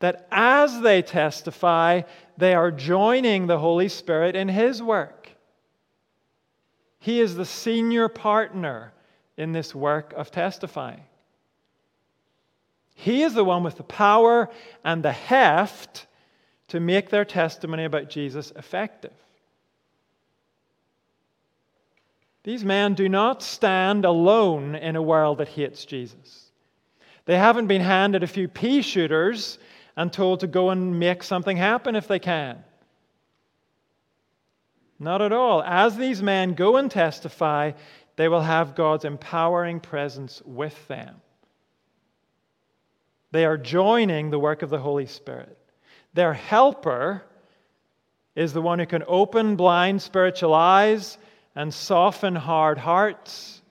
that 0.00 0.26
as 0.30 0.80
they 0.80 1.02
testify, 1.02 2.02
they 2.36 2.54
are 2.54 2.70
joining 2.70 3.46
the 3.46 3.58
Holy 3.58 3.88
Spirit 3.88 4.36
in 4.36 4.48
His 4.48 4.82
work. 4.82 5.30
He 6.98 7.20
is 7.20 7.34
the 7.34 7.46
senior 7.46 8.08
partner 8.08 8.92
in 9.36 9.52
this 9.52 9.74
work 9.74 10.12
of 10.14 10.30
testifying. 10.30 11.02
He 12.94 13.22
is 13.22 13.32
the 13.32 13.44
one 13.44 13.62
with 13.62 13.78
the 13.78 13.82
power 13.82 14.50
and 14.84 15.02
the 15.02 15.12
heft 15.12 16.06
to 16.70 16.80
make 16.80 17.10
their 17.10 17.24
testimony 17.24 17.84
about 17.84 18.08
Jesus 18.08 18.52
effective. 18.56 19.12
These 22.42 22.64
men 22.64 22.94
do 22.94 23.08
not 23.08 23.42
stand 23.42 24.04
alone 24.04 24.74
in 24.74 24.96
a 24.96 25.02
world 25.02 25.38
that 25.38 25.48
hates 25.48 25.84
Jesus. 25.84 26.50
They 27.26 27.36
haven't 27.36 27.66
been 27.66 27.82
handed 27.82 28.22
a 28.22 28.28
few 28.28 28.48
pea 28.48 28.82
shooters 28.82 29.58
and 29.96 30.12
told 30.12 30.40
to 30.40 30.46
go 30.46 30.70
and 30.70 30.98
make 30.98 31.22
something 31.22 31.56
happen 31.56 31.96
if 31.96 32.08
they 32.08 32.18
can. 32.18 32.64
Not 34.98 35.22
at 35.22 35.32
all. 35.32 35.62
As 35.62 35.96
these 35.96 36.22
men 36.22 36.54
go 36.54 36.76
and 36.76 36.90
testify, 36.90 37.72
they 38.16 38.28
will 38.28 38.42
have 38.42 38.74
God's 38.74 39.04
empowering 39.04 39.80
presence 39.80 40.40
with 40.44 40.88
them. 40.88 41.16
They 43.32 43.44
are 43.44 43.58
joining 43.58 44.30
the 44.30 44.38
work 44.38 44.62
of 44.62 44.70
the 44.70 44.78
Holy 44.78 45.06
Spirit. 45.06 45.56
Their 46.14 46.34
helper 46.34 47.22
is 48.34 48.52
the 48.52 48.62
one 48.62 48.78
who 48.78 48.86
can 48.86 49.04
open 49.06 49.56
blind 49.56 50.02
spiritual 50.02 50.54
eyes 50.54 51.18
and 51.54 51.72
soften 51.72 52.34
hard 52.34 52.78
hearts 52.78 53.62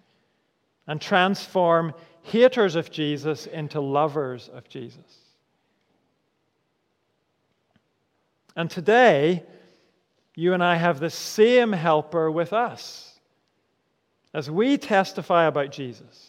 and 0.87 1.01
transform 1.01 1.93
haters 2.23 2.75
of 2.75 2.91
Jesus 2.91 3.45
into 3.45 3.79
lovers 3.79 4.49
of 4.49 4.67
Jesus. 4.69 5.17
And 8.55 8.69
today, 8.69 9.43
you 10.35 10.53
and 10.53 10.63
I 10.63 10.75
have 10.75 10.99
the 10.99 11.09
same 11.09 11.71
helper 11.71 12.29
with 12.29 12.53
us 12.53 13.19
as 14.33 14.49
we 14.49 14.77
testify 14.77 15.45
about 15.45 15.71
Jesus. 15.71 16.28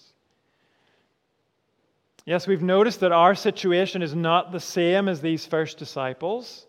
Yes, 2.27 2.47
we've 2.47 2.63
noticed 2.63 3.01
that 3.01 3.13
our 3.13 3.35
situation 3.35 4.03
is 4.03 4.15
not 4.15 4.53
the 4.53 4.61
same 4.61 5.09
as 5.09 5.21
these 5.21 5.47
first 5.47 5.79
disciples. 5.79 6.67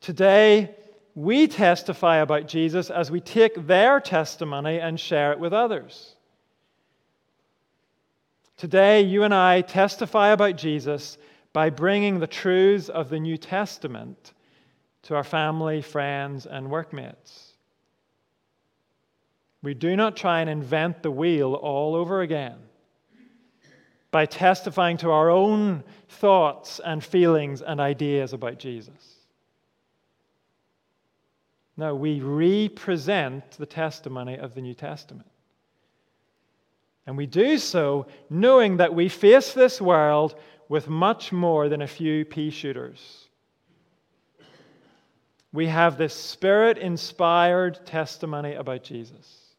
Today, 0.00 0.74
we 1.14 1.46
testify 1.46 2.18
about 2.18 2.48
Jesus 2.48 2.90
as 2.90 3.10
we 3.10 3.20
take 3.20 3.66
their 3.66 4.00
testimony 4.00 4.80
and 4.80 4.98
share 4.98 5.32
it 5.32 5.38
with 5.38 5.52
others. 5.52 6.16
Today, 8.56 9.02
you 9.02 9.24
and 9.24 9.34
I 9.34 9.60
testify 9.60 10.30
about 10.30 10.56
Jesus 10.56 11.18
by 11.52 11.70
bringing 11.70 12.18
the 12.18 12.26
truths 12.26 12.88
of 12.88 13.10
the 13.10 13.20
New 13.20 13.36
Testament 13.36 14.32
to 15.02 15.14
our 15.14 15.24
family, 15.24 15.82
friends, 15.82 16.46
and 16.46 16.70
workmates. 16.70 17.52
We 19.62 19.74
do 19.74 19.96
not 19.96 20.16
try 20.16 20.40
and 20.40 20.50
invent 20.50 21.02
the 21.02 21.10
wheel 21.10 21.54
all 21.54 21.94
over 21.94 22.22
again 22.22 22.58
by 24.14 24.26
testifying 24.26 24.96
to 24.96 25.10
our 25.10 25.28
own 25.28 25.82
thoughts 26.06 26.80
and 26.84 27.02
feelings 27.02 27.62
and 27.62 27.80
ideas 27.80 28.32
about 28.32 28.60
Jesus. 28.60 29.16
No, 31.76 31.96
we 31.96 32.20
represent 32.20 33.50
the 33.58 33.66
testimony 33.66 34.38
of 34.38 34.54
the 34.54 34.60
New 34.60 34.74
Testament. 34.74 35.28
And 37.08 37.16
we 37.16 37.26
do 37.26 37.58
so 37.58 38.06
knowing 38.30 38.76
that 38.76 38.94
we 38.94 39.08
face 39.08 39.52
this 39.52 39.80
world 39.80 40.36
with 40.68 40.88
much 40.88 41.32
more 41.32 41.68
than 41.68 41.82
a 41.82 41.88
few 41.88 42.24
pea 42.24 42.50
shooters. 42.50 43.26
We 45.52 45.66
have 45.66 45.98
this 45.98 46.14
spirit 46.14 46.78
inspired 46.78 47.84
testimony 47.84 48.54
about 48.54 48.84
Jesus 48.84 49.56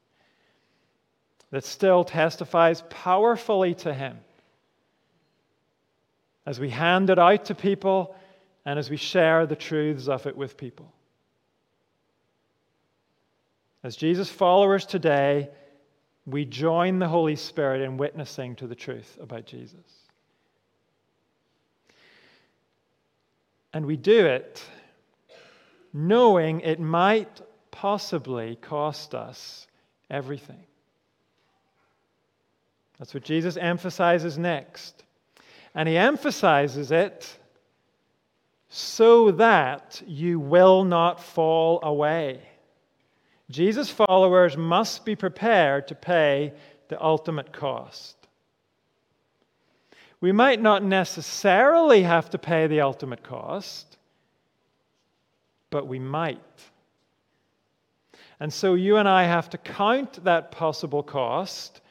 that 1.52 1.66
still 1.66 2.06
testifies 2.06 2.84
powerfully 2.90 3.74
to 3.76 3.94
Him 3.94 4.18
as 6.46 6.60
we 6.60 6.70
hand 6.70 7.10
it 7.10 7.20
out 7.20 7.46
to 7.46 7.56
people 7.56 8.16
and 8.66 8.78
as 8.78 8.90
we 8.90 8.98
share 8.98 9.46
the 9.46 9.56
truths 9.56 10.08
of 10.08 10.26
it 10.26 10.36
with 10.36 10.58
people. 10.58 10.92
As 13.84 13.96
Jesus' 13.96 14.30
followers 14.30 14.86
today, 14.86 15.50
we 16.26 16.46
join 16.46 17.00
the 17.00 17.08
Holy 17.08 17.36
Spirit 17.36 17.82
in 17.82 17.98
witnessing 17.98 18.56
to 18.56 18.68
the 18.68 18.76
truth 18.76 19.18
about 19.22 19.46
Jesus. 19.46 19.80
And 23.74 23.86
we 23.86 23.98
do 23.98 24.26
it 24.26 24.64
knowing 25.96 26.60
it 26.60 26.78
might 26.78 27.42
possibly 27.72 28.58
cost 28.58 29.16
us 29.16 29.66
everything. 30.10 30.64
That's 33.00 33.14
what 33.14 33.24
Jesus 33.24 33.56
emphasizes 33.56 34.38
next. 34.38 35.05
And 35.76 35.90
he 35.90 35.98
emphasizes 35.98 36.92
it 36.92 37.38
so 38.70 39.32
that 39.32 40.02
you 40.08 40.40
will 40.40 40.84
not 40.86 41.22
fall 41.22 41.80
away. 41.84 42.42
Jesus' 43.52 43.90
followers 43.90 44.58
must 44.58 45.06
be 45.06 45.16
prepared 45.16 45.88
to 45.90 45.96
pay 45.96 46.54
the 46.88 47.02
ultimate 47.04 47.52
cost. 47.54 48.16
We 50.22 50.32
might 50.32 50.62
not 50.62 50.84
necessarily 50.84 52.04
have 52.04 52.30
to 52.32 52.38
pay 52.38 52.68
the 52.68 52.82
ultimate 52.82 53.22
cost, 53.22 53.98
but 55.70 55.88
we 55.88 56.00
might. 56.00 56.40
And 58.40 58.52
so 58.52 58.74
you 58.74 58.98
and 58.98 59.08
I 59.08 59.24
have 59.24 59.50
to 59.52 59.58
count 59.58 60.24
that 60.24 60.52
possible 60.52 61.04
cost 61.04 61.82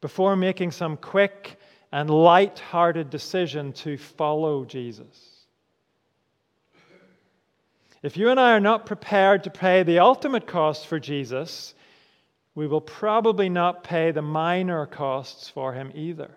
before 0.00 0.36
making 0.36 0.72
some 0.72 0.96
quick 0.96 1.58
and 1.92 2.08
light 2.08 2.58
hearted 2.58 3.10
decision 3.10 3.72
to 3.74 3.98
follow 3.98 4.64
Jesus. 4.64 5.28
If 8.02 8.16
you 8.16 8.30
and 8.30 8.40
I 8.40 8.52
are 8.52 8.60
not 8.60 8.86
prepared 8.86 9.44
to 9.44 9.50
pay 9.50 9.82
the 9.82 10.00
ultimate 10.00 10.46
cost 10.46 10.86
for 10.86 10.98
Jesus, 10.98 11.74
we 12.54 12.66
will 12.66 12.80
probably 12.80 13.48
not 13.48 13.84
pay 13.84 14.10
the 14.10 14.22
minor 14.22 14.86
costs 14.86 15.48
for 15.48 15.74
him 15.74 15.92
either. 15.94 16.30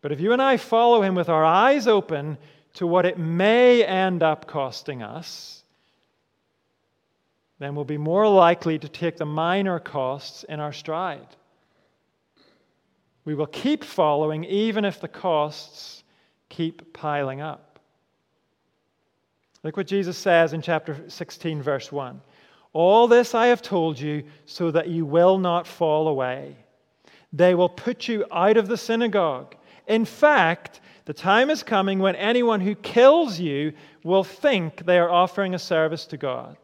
But 0.00 0.12
if 0.12 0.20
you 0.20 0.32
and 0.32 0.40
I 0.40 0.56
follow 0.56 1.02
him 1.02 1.14
with 1.14 1.28
our 1.28 1.44
eyes 1.44 1.86
open 1.86 2.38
to 2.74 2.86
what 2.86 3.04
it 3.04 3.18
may 3.18 3.84
end 3.84 4.22
up 4.22 4.46
costing 4.46 5.02
us, 5.02 5.62
then 7.58 7.74
we'll 7.74 7.84
be 7.84 7.98
more 7.98 8.26
likely 8.26 8.78
to 8.78 8.88
take 8.88 9.16
the 9.16 9.26
minor 9.26 9.78
costs 9.78 10.44
in 10.44 10.58
our 10.58 10.72
stride. 10.72 11.28
We 13.24 13.34
will 13.34 13.46
keep 13.46 13.84
following 13.84 14.44
even 14.44 14.84
if 14.84 15.00
the 15.00 15.08
costs 15.08 16.02
keep 16.48 16.92
piling 16.92 17.40
up. 17.40 17.78
Look 19.62 19.76
what 19.76 19.86
Jesus 19.86 20.18
says 20.18 20.52
in 20.52 20.60
chapter 20.60 21.04
16, 21.08 21.62
verse 21.62 21.92
1. 21.92 22.20
All 22.72 23.06
this 23.06 23.34
I 23.34 23.46
have 23.46 23.62
told 23.62 23.98
you 23.98 24.24
so 24.46 24.70
that 24.70 24.88
you 24.88 25.04
will 25.04 25.38
not 25.38 25.66
fall 25.66 26.08
away. 26.08 26.56
They 27.32 27.54
will 27.54 27.68
put 27.68 28.08
you 28.08 28.24
out 28.32 28.56
of 28.56 28.66
the 28.66 28.76
synagogue. 28.76 29.54
In 29.86 30.04
fact, 30.04 30.80
the 31.04 31.14
time 31.14 31.50
is 31.50 31.62
coming 31.62 31.98
when 31.98 32.16
anyone 32.16 32.60
who 32.60 32.74
kills 32.74 33.38
you 33.38 33.72
will 34.04 34.24
think 34.24 34.84
they 34.84 34.98
are 34.98 35.10
offering 35.10 35.54
a 35.54 35.58
service 35.58 36.06
to 36.06 36.16
God. 36.16 36.56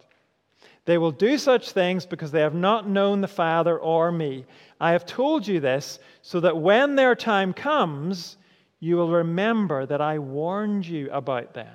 They 0.85 0.99
will 0.99 1.11
do 1.11 1.37
such 1.37 1.73
things 1.73 2.07
because 2.07 2.31
they 2.31 2.41
have 2.41 2.55
not 2.55 2.89
known 2.89 3.21
the 3.21 3.29
Father 3.29 3.79
or 3.79 4.11
me. 4.11 4.47
I 4.81 4.93
have 4.93 5.07
told 5.07 5.47
you 5.47 5.61
this 5.61 5.99
so 6.23 6.41
that 6.41 6.57
when 6.57 6.95
their 6.95 7.15
time 7.15 7.53
comes, 7.53 8.37
you 8.81 8.97
will 8.97 9.11
remember 9.11 9.87
that 9.87 10.01
I 10.01 10.19
warned 10.19 10.87
you 10.87 11.11
about 11.11 11.55
them. 11.55 11.75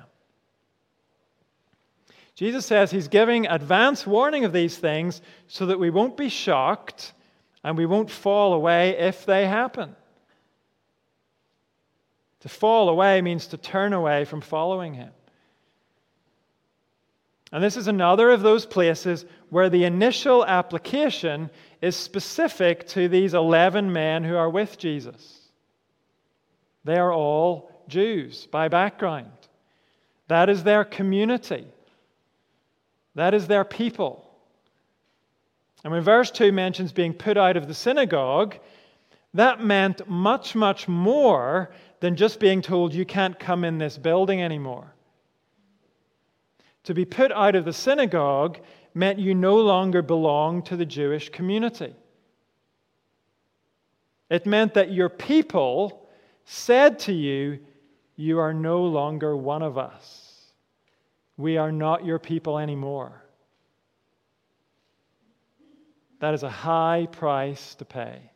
Jesus 2.35 2.65
says 2.65 2.89
he's 2.89 3.07
giving 3.07 3.45
advance 3.45 4.07
warning 4.07 4.45
of 4.45 4.53
these 4.53 4.77
things 4.77 5.21
so 5.47 5.67
that 5.67 5.79
we 5.79 5.89
won't 5.89 6.17
be 6.17 6.29
shocked 6.29 7.13
and 7.63 7.77
we 7.77 7.85
won't 7.85 8.09
fall 8.09 8.53
away 8.53 8.97
if 8.97 9.25
they 9.25 9.45
happen. 9.45 9.95
To 12.41 12.49
fall 12.49 12.89
away 12.89 13.21
means 13.21 13.47
to 13.47 13.57
turn 13.57 13.93
away 13.93 14.25
from 14.25 14.41
following 14.41 14.93
him. 14.95 15.11
And 17.51 17.63
this 17.63 17.77
is 17.77 17.87
another 17.87 18.31
of 18.31 18.41
those 18.41 18.65
places 18.65 19.25
where 19.53 19.69
the 19.69 19.83
initial 19.83 20.43
application 20.43 21.47
is 21.79 21.95
specific 21.95 22.87
to 22.87 23.07
these 23.07 23.35
11 23.35 23.93
men 23.93 24.23
who 24.23 24.35
are 24.35 24.49
with 24.49 24.79
Jesus. 24.79 25.41
They 26.83 26.97
are 26.97 27.13
all 27.13 27.69
Jews 27.87 28.47
by 28.47 28.67
background, 28.67 29.29
that 30.27 30.49
is 30.49 30.63
their 30.63 30.83
community. 30.83 31.67
That 33.13 33.35
is 33.35 33.45
their 33.45 33.63
people. 33.63 34.27
And 35.83 35.93
when 35.93 36.01
verse 36.01 36.31
2 36.31 36.51
mentions 36.51 36.91
being 36.91 37.13
put 37.13 37.37
out 37.37 37.55
of 37.55 37.67
the 37.67 37.75
synagogue, 37.75 38.57
that 39.35 39.63
meant 39.63 40.09
much, 40.09 40.55
much 40.55 40.87
more 40.87 41.69
than 41.99 42.15
just 42.15 42.39
being 42.39 42.63
told 42.63 42.91
you 42.91 43.05
can't 43.05 43.37
come 43.37 43.63
in 43.63 43.77
this 43.77 43.99
building 43.99 44.41
anymore. 44.41 44.95
To 46.85 46.95
be 46.95 47.05
put 47.05 47.31
out 47.31 47.55
of 47.55 47.65
the 47.65 47.73
synagogue 47.73 48.59
meant 48.93 49.19
you 49.19 49.33
no 49.33 49.55
longer 49.57 50.01
belonged 50.01 50.65
to 50.67 50.75
the 50.75 50.85
Jewish 50.85 51.29
community. 51.29 51.95
It 54.29 54.45
meant 54.45 54.73
that 54.75 54.91
your 54.91 55.09
people 55.09 56.07
said 56.45 56.99
to 56.99 57.13
you, 57.13 57.59
You 58.15 58.39
are 58.39 58.53
no 58.53 58.83
longer 58.83 59.35
one 59.35 59.61
of 59.61 59.77
us. 59.77 60.33
We 61.37 61.57
are 61.57 61.71
not 61.71 62.05
your 62.05 62.19
people 62.19 62.59
anymore. 62.59 63.23
That 66.19 66.33
is 66.33 66.43
a 66.43 66.49
high 66.49 67.07
price 67.11 67.75
to 67.75 67.85
pay. 67.85 68.31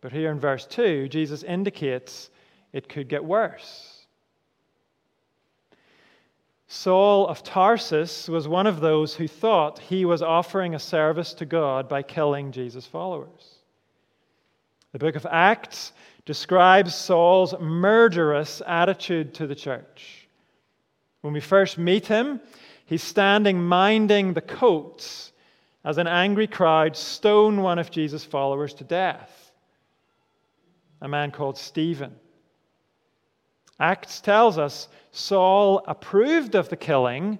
But 0.00 0.12
here 0.12 0.30
in 0.30 0.40
verse 0.40 0.66
2, 0.66 1.08
Jesus 1.08 1.42
indicates 1.42 2.30
it 2.72 2.88
could 2.88 3.08
get 3.08 3.24
worse. 3.24 3.91
Saul 6.74 7.28
of 7.28 7.42
Tarsus 7.42 8.30
was 8.30 8.48
one 8.48 8.66
of 8.66 8.80
those 8.80 9.14
who 9.14 9.28
thought 9.28 9.78
he 9.78 10.06
was 10.06 10.22
offering 10.22 10.74
a 10.74 10.78
service 10.78 11.34
to 11.34 11.44
God 11.44 11.86
by 11.86 12.02
killing 12.02 12.50
Jesus' 12.50 12.86
followers. 12.86 13.56
The 14.92 14.98
book 14.98 15.14
of 15.14 15.26
Acts 15.30 15.92
describes 16.24 16.94
Saul's 16.94 17.54
murderous 17.60 18.62
attitude 18.66 19.34
to 19.34 19.46
the 19.46 19.54
church. 19.54 20.26
When 21.20 21.34
we 21.34 21.40
first 21.40 21.76
meet 21.76 22.06
him, 22.06 22.40
he's 22.86 23.02
standing 23.02 23.62
minding 23.62 24.32
the 24.32 24.40
coats 24.40 25.32
as 25.84 25.98
an 25.98 26.06
angry 26.06 26.46
crowd 26.46 26.96
stone 26.96 27.60
one 27.60 27.78
of 27.78 27.90
Jesus' 27.90 28.24
followers 28.24 28.72
to 28.74 28.84
death, 28.84 29.52
a 31.02 31.06
man 31.06 31.32
called 31.32 31.58
Stephen. 31.58 32.14
Acts 33.82 34.20
tells 34.20 34.58
us 34.58 34.88
Saul 35.10 35.82
approved 35.88 36.54
of 36.54 36.68
the 36.68 36.76
killing, 36.76 37.38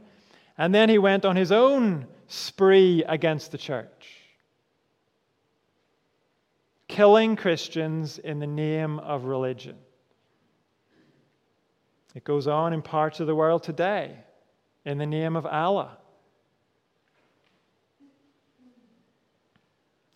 and 0.59 0.74
then 0.74 0.88
he 0.88 0.99
went 0.99 1.24
on 1.24 1.36
his 1.36 1.53
own 1.53 2.07
spree 2.26 3.05
against 3.07 3.53
the 3.53 3.59
church 3.59 4.18
killing 6.93 7.36
Christians 7.36 8.18
in 8.18 8.38
the 8.38 8.47
name 8.47 8.99
of 8.99 9.24
religion. 9.24 9.76
It 12.14 12.22
goes 12.22 12.47
on 12.47 12.74
in 12.74 12.82
parts 12.82 13.18
of 13.18 13.26
the 13.26 13.34
world 13.34 13.62
today 13.62 14.14
in 14.84 14.99
the 14.99 15.07
name 15.07 15.34
of 15.34 15.47
Allah. 15.47 15.97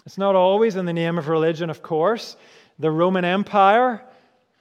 It's 0.04 0.18
not 0.18 0.36
always 0.36 0.76
in 0.76 0.84
the 0.84 0.92
name 0.92 1.16
of 1.16 1.28
religion, 1.28 1.70
of 1.70 1.82
course. 1.82 2.36
The 2.78 2.90
Roman 2.90 3.24
Empire 3.24 4.02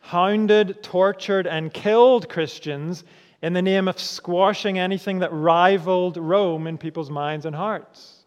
hounded, 0.06 0.84
tortured, 0.84 1.48
and 1.48 1.74
killed 1.74 2.30
Christians 2.30 3.04
in 3.42 3.54
the 3.54 3.62
name 3.62 3.88
of 3.88 4.00
squashing 4.00 4.78
anything 4.78 5.18
that 5.20 5.34
rivaled 5.34 6.18
Rome 6.18 6.68
in 6.68 6.78
people's 6.78 7.10
minds 7.10 7.48
and 7.48 7.56
hearts. 7.56 8.24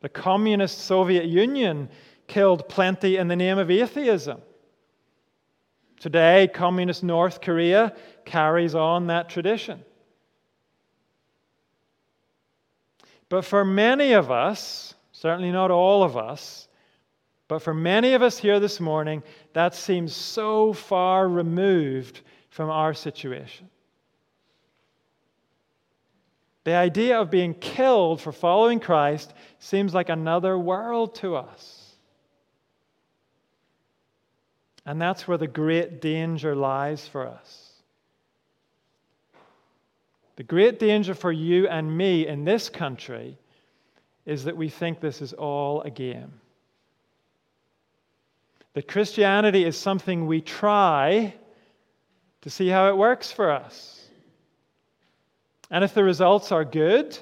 The 0.00 0.08
communist 0.08 0.78
Soviet 0.78 1.26
Union 1.26 1.88
killed 2.26 2.68
plenty 2.68 3.18
in 3.18 3.28
the 3.28 3.36
name 3.36 3.58
of 3.58 3.70
atheism. 3.70 4.40
Today, 6.00 6.50
communist 6.52 7.04
North 7.04 7.40
Korea 7.40 7.94
carries 8.24 8.74
on 8.74 9.06
that 9.06 9.28
tradition. 9.28 9.84
But 13.28 13.44
for 13.44 13.64
many 13.64 14.12
of 14.14 14.32
us, 14.32 14.94
certainly 15.12 15.52
not 15.52 15.70
all 15.70 16.02
of 16.02 16.16
us, 16.16 16.66
but 17.50 17.62
for 17.62 17.74
many 17.74 18.14
of 18.14 18.22
us 18.22 18.38
here 18.38 18.60
this 18.60 18.78
morning, 18.78 19.24
that 19.54 19.74
seems 19.74 20.14
so 20.14 20.72
far 20.72 21.28
removed 21.28 22.20
from 22.48 22.70
our 22.70 22.94
situation. 22.94 23.68
The 26.62 26.74
idea 26.74 27.20
of 27.20 27.28
being 27.28 27.54
killed 27.54 28.20
for 28.20 28.30
following 28.30 28.78
Christ 28.78 29.34
seems 29.58 29.92
like 29.92 30.10
another 30.10 30.56
world 30.56 31.16
to 31.16 31.34
us. 31.34 31.96
And 34.86 35.02
that's 35.02 35.26
where 35.26 35.38
the 35.38 35.48
great 35.48 36.00
danger 36.00 36.54
lies 36.54 37.08
for 37.08 37.26
us. 37.26 37.72
The 40.36 40.44
great 40.44 40.78
danger 40.78 41.14
for 41.14 41.32
you 41.32 41.66
and 41.66 41.98
me 41.98 42.28
in 42.28 42.44
this 42.44 42.68
country 42.68 43.36
is 44.24 44.44
that 44.44 44.56
we 44.56 44.68
think 44.68 45.00
this 45.00 45.20
is 45.20 45.32
all 45.32 45.82
a 45.82 45.90
game. 45.90 46.30
That 48.74 48.86
Christianity 48.88 49.64
is 49.64 49.76
something 49.76 50.26
we 50.26 50.40
try 50.40 51.34
to 52.42 52.50
see 52.50 52.68
how 52.68 52.88
it 52.88 52.96
works 52.96 53.32
for 53.32 53.50
us. 53.50 54.00
And 55.70 55.84
if 55.84 55.94
the 55.94 56.04
results 56.04 56.52
are 56.52 56.64
good, 56.64 57.18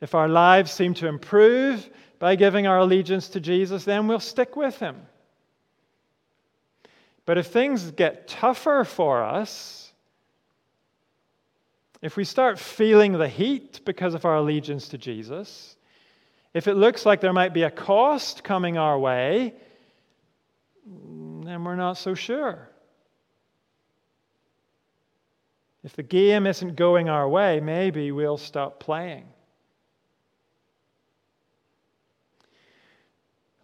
if 0.00 0.14
our 0.14 0.28
lives 0.28 0.72
seem 0.72 0.94
to 0.94 1.06
improve 1.06 1.88
by 2.18 2.36
giving 2.36 2.66
our 2.66 2.78
allegiance 2.78 3.28
to 3.30 3.40
Jesus, 3.40 3.84
then 3.84 4.08
we'll 4.08 4.20
stick 4.20 4.56
with 4.56 4.78
him. 4.78 4.96
But 7.24 7.38
if 7.38 7.48
things 7.48 7.90
get 7.90 8.26
tougher 8.26 8.84
for 8.84 9.22
us, 9.22 9.92
if 12.00 12.16
we 12.16 12.24
start 12.24 12.58
feeling 12.58 13.12
the 13.12 13.28
heat 13.28 13.80
because 13.84 14.14
of 14.14 14.24
our 14.24 14.36
allegiance 14.36 14.88
to 14.88 14.98
Jesus, 14.98 15.76
if 16.54 16.68
it 16.68 16.74
looks 16.74 17.04
like 17.04 17.20
there 17.20 17.32
might 17.32 17.52
be 17.52 17.64
a 17.64 17.70
cost 17.70 18.44
coming 18.44 18.78
our 18.78 18.98
way, 18.98 19.54
then 21.44 21.64
we're 21.64 21.76
not 21.76 21.98
so 21.98 22.14
sure. 22.14 22.68
If 25.84 25.94
the 25.94 26.02
game 26.02 26.46
isn't 26.46 26.76
going 26.76 27.08
our 27.08 27.28
way, 27.28 27.60
maybe 27.60 28.12
we'll 28.12 28.36
stop 28.36 28.80
playing. 28.80 29.26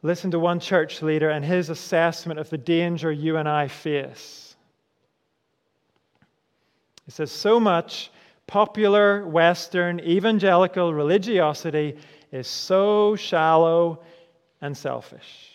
Listen 0.02 0.30
to 0.30 0.38
one 0.38 0.60
church 0.60 1.02
leader 1.02 1.30
and 1.30 1.44
his 1.44 1.70
assessment 1.70 2.38
of 2.38 2.50
the 2.50 2.58
danger 2.58 3.10
you 3.10 3.38
and 3.38 3.48
I 3.48 3.68
face. 3.68 4.54
He 7.04 7.10
says, 7.10 7.30
So 7.30 7.58
much 7.58 8.10
popular 8.46 9.26
Western 9.26 10.00
evangelical 10.00 10.92
religiosity 10.92 11.96
is 12.32 12.46
so 12.46 13.16
shallow 13.16 14.02
and 14.60 14.76
selfish. 14.76 15.53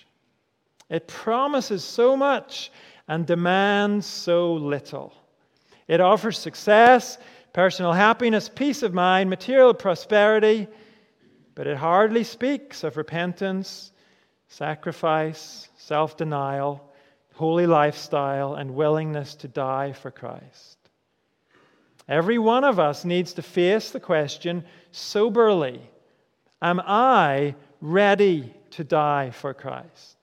It 0.89 1.07
promises 1.07 1.83
so 1.83 2.17
much 2.17 2.71
and 3.07 3.25
demands 3.25 4.05
so 4.05 4.53
little. 4.53 5.13
It 5.87 6.01
offers 6.01 6.37
success, 6.37 7.17
personal 7.53 7.93
happiness, 7.93 8.49
peace 8.49 8.83
of 8.83 8.93
mind, 8.93 9.29
material 9.29 9.73
prosperity, 9.73 10.67
but 11.55 11.67
it 11.67 11.77
hardly 11.77 12.23
speaks 12.23 12.83
of 12.83 12.97
repentance, 12.97 13.91
sacrifice, 14.47 15.69
self 15.77 16.17
denial, 16.17 16.83
holy 17.33 17.65
lifestyle, 17.65 18.55
and 18.55 18.75
willingness 18.75 19.35
to 19.35 19.47
die 19.47 19.93
for 19.93 20.11
Christ. 20.11 20.77
Every 22.07 22.39
one 22.39 22.63
of 22.63 22.79
us 22.79 23.05
needs 23.05 23.33
to 23.33 23.41
face 23.41 23.91
the 23.91 23.99
question 23.99 24.63
soberly 24.91 25.81
Am 26.61 26.79
I 26.79 27.55
ready 27.81 28.53
to 28.71 28.83
die 28.83 29.31
for 29.31 29.53
Christ? 29.53 30.18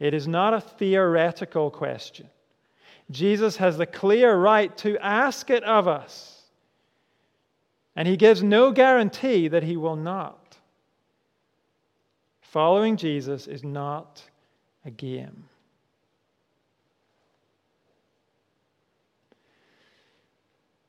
It 0.00 0.14
is 0.14 0.26
not 0.26 0.54
a 0.54 0.60
theoretical 0.60 1.70
question. 1.70 2.28
Jesus 3.10 3.58
has 3.58 3.76
the 3.76 3.86
clear 3.86 4.34
right 4.34 4.74
to 4.78 4.98
ask 4.98 5.50
it 5.50 5.62
of 5.62 5.86
us. 5.86 6.42
And 7.94 8.08
he 8.08 8.16
gives 8.16 8.42
no 8.42 8.72
guarantee 8.72 9.48
that 9.48 9.62
he 9.62 9.76
will 9.76 9.96
not. 9.96 10.56
Following 12.40 12.96
Jesus 12.96 13.46
is 13.46 13.62
not 13.62 14.22
a 14.84 14.90
game. 14.90 15.44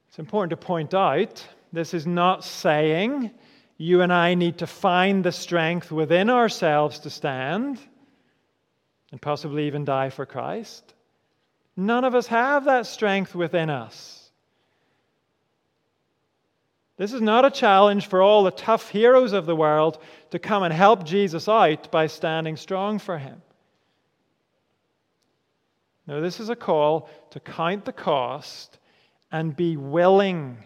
It's 0.08 0.20
important 0.20 0.52
to 0.52 0.66
point 0.66 0.94
out 0.94 1.46
this 1.74 1.94
is 1.94 2.08
not 2.08 2.44
saying 2.44 3.32
you 3.78 4.02
and 4.02 4.14
I 4.14 4.36
need 4.36 4.60
to 4.60 4.68
find 4.68 5.24
the 5.24 5.32
strength 5.32 5.92
within 5.92 6.30
ourselves 6.30 7.00
to 7.00 7.10
stand 7.10 7.80
and 9.12 9.22
possibly 9.22 9.68
even 9.68 9.86
die 9.86 10.10
for 10.10 10.26
Christ. 10.26 10.94
None 11.76 12.04
of 12.04 12.16
us 12.16 12.28
have 12.28 12.66
that 12.66 12.86
strength 12.86 13.36
within 13.36 13.70
us. 13.70 14.30
This 16.98 17.14
is 17.14 17.22
not 17.22 17.46
a 17.46 17.52
challenge 17.52 18.08
for 18.08 18.22
all 18.22 18.44
the 18.44 18.52
tough 18.52 18.90
heroes 18.90 19.34
of 19.34 19.46
the 19.46 19.56
world 19.56 19.98
to 20.30 20.40
come 20.40 20.64
and 20.64 20.74
help 20.74 21.04
Jesus 21.04 21.50
out 21.50 21.92
by 21.92 22.08
standing 22.08 22.56
strong 22.58 23.00
for 23.00 23.18
him. 23.18 23.42
No, 26.06 26.22
this 26.22 26.40
is 26.40 26.50
a 26.50 26.56
call 26.56 27.10
to 27.32 27.40
count 27.40 27.86
the 27.86 27.94
cost 27.94 28.78
and 29.32 29.56
be 29.56 29.78
willing 29.78 30.58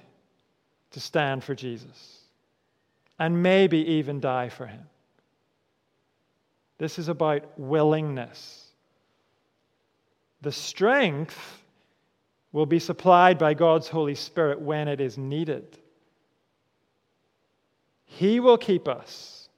to 0.92 1.00
stand 1.00 1.44
for 1.44 1.56
Jesus 1.56 2.20
and 3.20 3.44
maybe 3.44 3.78
even 3.78 4.20
die 4.20 4.50
for 4.50 4.66
him. 4.66 4.88
This 6.78 7.00
is 7.00 7.08
about 7.08 7.58
willingness. 7.58 8.70
The 10.42 10.52
strength 10.52 11.64
will 12.52 12.66
be 12.66 12.80
supplied 12.80 13.38
by 13.38 13.54
God's 13.54 13.88
Holy 13.88 14.16
Spirit 14.16 14.62
when 14.62 14.88
it 14.88 15.02
is 15.02 15.18
needed. 15.18 15.78
He 18.06 18.40
will 18.40 18.58
keep 18.58 18.88
us. 18.88 19.50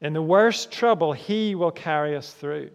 In 0.00 0.12
the 0.12 0.22
worst 0.22 0.72
trouble, 0.72 1.12
He 1.12 1.54
will 1.54 1.70
carry 1.70 2.16
us 2.16 2.32
through. 2.32 2.70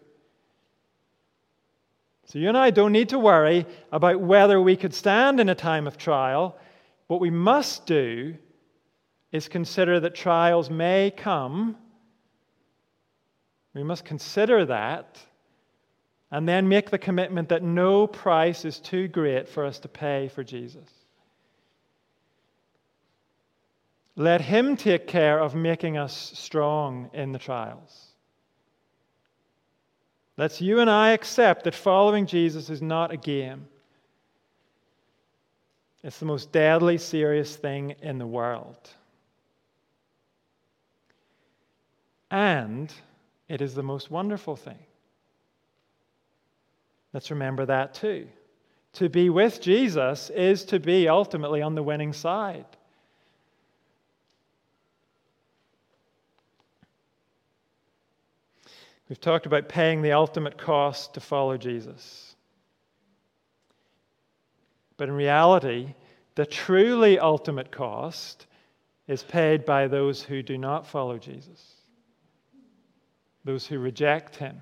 So, 2.27 2.39
you 2.39 2.47
and 2.47 2.57
I 2.57 2.71
don't 2.71 2.91
need 2.91 3.09
to 3.09 3.19
worry 3.19 3.65
about 3.91 4.19
whether 4.19 4.59
we 4.59 4.75
could 4.75 4.93
stand 4.93 5.39
in 5.39 5.49
a 5.49 5.55
time 5.55 5.87
of 5.87 5.97
trial. 5.97 6.57
What 7.07 7.19
we 7.19 7.29
must 7.29 7.85
do 7.85 8.35
is 9.31 9.47
consider 9.47 9.99
that 9.99 10.15
trials 10.15 10.69
may 10.69 11.11
come. 11.15 11.77
We 13.75 13.83
must 13.83 14.05
consider 14.05 14.65
that 14.65 15.19
and 16.31 16.47
then 16.47 16.67
make 16.67 16.89
the 16.89 16.97
commitment 16.97 17.49
that 17.49 17.61
no 17.61 18.07
price 18.07 18.65
is 18.65 18.79
too 18.79 19.07
great 19.07 19.47
for 19.47 19.65
us 19.65 19.79
to 19.79 19.87
pay 19.87 20.29
for 20.29 20.43
Jesus. 20.43 20.89
Let 24.15 24.39
Him 24.41 24.77
take 24.77 25.07
care 25.07 25.39
of 25.39 25.55
making 25.55 25.97
us 25.97 26.31
strong 26.33 27.09
in 27.13 27.33
the 27.33 27.37
trials. 27.37 28.07
Let's 30.37 30.61
you 30.61 30.79
and 30.79 30.89
I 30.89 31.11
accept 31.11 31.65
that 31.65 31.75
following 31.75 32.25
Jesus 32.25 32.69
is 32.69 32.81
not 32.81 33.11
a 33.11 33.17
game. 33.17 33.67
It's 36.01 36.19
the 36.19 36.25
most 36.25 36.51
deadly, 36.53 36.97
serious 36.97 37.55
thing 37.57 37.95
in 38.01 38.19
the 38.19 38.27
world. 38.27 38.89
And 42.31 42.93
it 43.47 43.61
is 43.61 43.75
the 43.75 43.83
most 43.83 44.09
wonderful 44.09 44.55
thing. 44.55 44.79
Let's 47.13 47.31
remember 47.31 47.65
that 47.67 47.93
too. 47.93 48.27
To 48.93 49.09
be 49.09 49.29
with 49.29 49.61
Jesus 49.61 50.29
is 50.29 50.65
to 50.65 50.79
be 50.79 51.07
ultimately 51.07 51.61
on 51.61 51.75
the 51.75 51.83
winning 51.83 52.13
side. 52.13 52.65
We've 59.07 59.21
talked 59.21 59.45
about 59.45 59.69
paying 59.69 60.01
the 60.01 60.13
ultimate 60.13 60.57
cost 60.57 61.13
to 61.13 61.19
follow 61.19 61.57
Jesus. 61.57 62.35
But 64.97 65.09
in 65.09 65.15
reality, 65.15 65.93
the 66.35 66.45
truly 66.45 67.19
ultimate 67.19 67.71
cost 67.71 68.47
is 69.07 69.23
paid 69.23 69.65
by 69.65 69.87
those 69.87 70.23
who 70.23 70.41
do 70.41 70.57
not 70.57 70.87
follow 70.87 71.17
Jesus, 71.17 71.74
those 73.45 73.65
who 73.65 73.79
reject 73.79 74.35
him. 74.35 74.59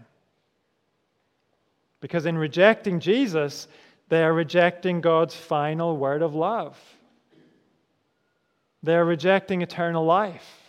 Because 2.01 2.25
in 2.25 2.37
rejecting 2.37 2.99
Jesus, 2.99 3.67
they 4.09 4.23
are 4.23 4.33
rejecting 4.33 5.01
God's 5.01 5.33
final 5.33 5.97
word 5.97 6.21
of 6.21 6.35
love. 6.35 6.77
They're 8.83 9.05
rejecting 9.05 9.61
eternal 9.61 10.05
life. 10.05 10.63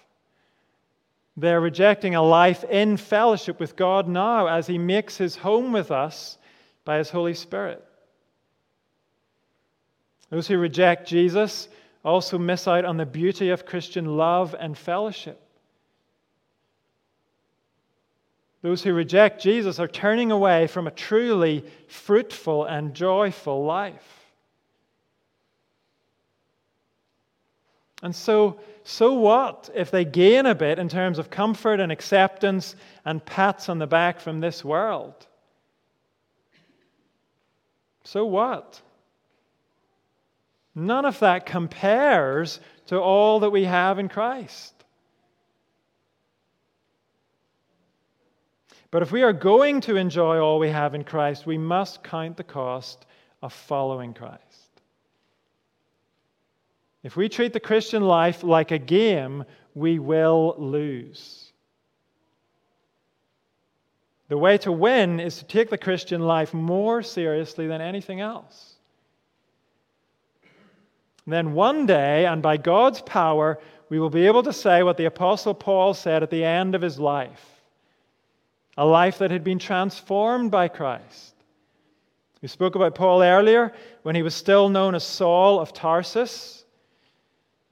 They're 1.36 1.60
rejecting 1.60 2.14
a 2.14 2.22
life 2.22 2.62
in 2.62 2.96
fellowship 2.96 3.58
with 3.58 3.74
God 3.74 4.06
now 4.06 4.46
as 4.46 4.68
He 4.68 4.78
makes 4.78 5.16
His 5.16 5.34
home 5.34 5.72
with 5.72 5.90
us 5.90 6.38
by 6.84 6.98
His 6.98 7.10
Holy 7.10 7.34
Spirit. 7.34 7.84
Those 10.30 10.46
who 10.46 10.58
reject 10.58 11.08
Jesus 11.08 11.68
also 12.04 12.38
miss 12.38 12.68
out 12.68 12.84
on 12.84 12.96
the 12.96 13.06
beauty 13.06 13.50
of 13.50 13.66
Christian 13.66 14.16
love 14.16 14.54
and 14.58 14.78
fellowship. 14.78 15.43
Those 18.64 18.82
who 18.82 18.94
reject 18.94 19.42
Jesus 19.42 19.78
are 19.78 19.86
turning 19.86 20.32
away 20.32 20.68
from 20.68 20.86
a 20.86 20.90
truly 20.90 21.66
fruitful 21.86 22.64
and 22.64 22.94
joyful 22.94 23.62
life. 23.62 24.24
And 28.02 28.16
so, 28.16 28.58
so 28.82 29.12
what 29.12 29.68
if 29.74 29.90
they 29.90 30.06
gain 30.06 30.46
a 30.46 30.54
bit 30.54 30.78
in 30.78 30.88
terms 30.88 31.18
of 31.18 31.28
comfort 31.28 31.78
and 31.78 31.92
acceptance 31.92 32.74
and 33.04 33.22
pats 33.22 33.68
on 33.68 33.78
the 33.78 33.86
back 33.86 34.18
from 34.18 34.40
this 34.40 34.64
world? 34.64 35.26
So 38.04 38.24
what? 38.24 38.80
None 40.74 41.04
of 41.04 41.18
that 41.18 41.44
compares 41.44 42.60
to 42.86 42.98
all 42.98 43.40
that 43.40 43.50
we 43.50 43.64
have 43.64 43.98
in 43.98 44.08
Christ. 44.08 44.73
But 48.94 49.02
if 49.02 49.10
we 49.10 49.24
are 49.24 49.32
going 49.32 49.80
to 49.80 49.96
enjoy 49.96 50.38
all 50.38 50.60
we 50.60 50.68
have 50.68 50.94
in 50.94 51.02
Christ, 51.02 51.46
we 51.46 51.58
must 51.58 52.04
count 52.04 52.36
the 52.36 52.44
cost 52.44 53.06
of 53.42 53.52
following 53.52 54.14
Christ. 54.14 54.70
If 57.02 57.16
we 57.16 57.28
treat 57.28 57.52
the 57.52 57.58
Christian 57.58 58.04
life 58.04 58.44
like 58.44 58.70
a 58.70 58.78
game, 58.78 59.46
we 59.74 59.98
will 59.98 60.54
lose. 60.58 61.50
The 64.28 64.38
way 64.38 64.58
to 64.58 64.70
win 64.70 65.18
is 65.18 65.38
to 65.38 65.44
take 65.44 65.70
the 65.70 65.76
Christian 65.76 66.20
life 66.20 66.54
more 66.54 67.02
seriously 67.02 67.66
than 67.66 67.80
anything 67.80 68.20
else. 68.20 68.76
then 71.26 71.54
one 71.54 71.84
day, 71.86 72.26
and 72.26 72.40
by 72.40 72.58
God's 72.58 73.00
power, 73.00 73.58
we 73.88 73.98
will 73.98 74.08
be 74.08 74.28
able 74.28 74.44
to 74.44 74.52
say 74.52 74.84
what 74.84 74.98
the 74.98 75.06
Apostle 75.06 75.54
Paul 75.54 75.94
said 75.94 76.22
at 76.22 76.30
the 76.30 76.44
end 76.44 76.76
of 76.76 76.80
his 76.82 77.00
life 77.00 77.53
a 78.76 78.84
life 78.84 79.18
that 79.18 79.30
had 79.30 79.44
been 79.44 79.58
transformed 79.58 80.50
by 80.50 80.68
Christ. 80.68 81.34
We 82.42 82.48
spoke 82.48 82.74
about 82.74 82.94
Paul 82.94 83.22
earlier 83.22 83.72
when 84.02 84.14
he 84.14 84.22
was 84.22 84.34
still 84.34 84.68
known 84.68 84.94
as 84.94 85.04
Saul 85.04 85.60
of 85.60 85.72
Tarsus. 85.72 86.64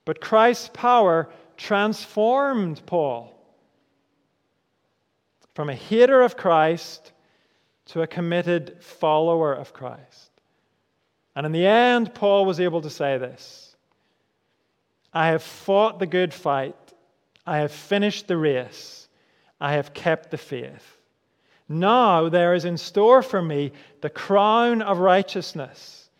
But 0.05 0.21
Christ's 0.21 0.71
power 0.73 1.29
transformed 1.57 2.81
Paul 2.87 3.33
from 5.55 5.69
a 5.69 5.75
hater 5.75 6.23
of 6.23 6.37
Christ 6.37 7.13
to 7.87 8.03
a 8.03 8.07
committed 8.07 8.83
follower 8.83 9.53
of 9.53 9.73
Christ. 9.73 10.31
And 11.35 11.47
in 11.47 11.53
the 11.53 11.67
end, 11.67 12.15
Paul 12.15 12.45
was 12.45 12.61
able 12.61 12.81
to 12.83 12.91
say 12.91 13.19
this 13.19 13.77
I 15.13 15.29
have 15.29 15.43
fought 15.43 15.99
the 15.99 16.07
good 16.07 16.33
fight, 16.33 16.77
I 17.47 17.59
have 17.59 17.73
finished 17.73 18.29
the 18.29 18.37
race, 18.37 19.02
I 19.63 19.75
have 19.75 19.95
kept 19.95 20.33
the 20.33 20.39
faith. 20.39 20.99
Now 21.69 22.29
there 22.29 22.53
is 22.53 22.65
in 22.65 22.77
store 22.77 23.23
for 23.23 23.41
me 23.41 23.71
the 24.01 24.11
crown 24.11 24.83
of 24.83 24.99
righteousness, 24.99 26.11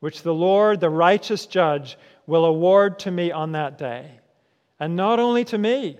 which 0.00 0.22
the 0.22 0.32
Lord, 0.32 0.80
the 0.80 0.88
righteous 0.88 1.44
judge, 1.44 1.98
will 2.26 2.46
award 2.46 3.00
to 3.00 3.10
me 3.10 3.30
on 3.30 3.52
that 3.52 3.76
day. 3.76 4.12
And 4.80 4.96
not 4.96 5.20
only 5.20 5.44
to 5.44 5.58
me, 5.58 5.98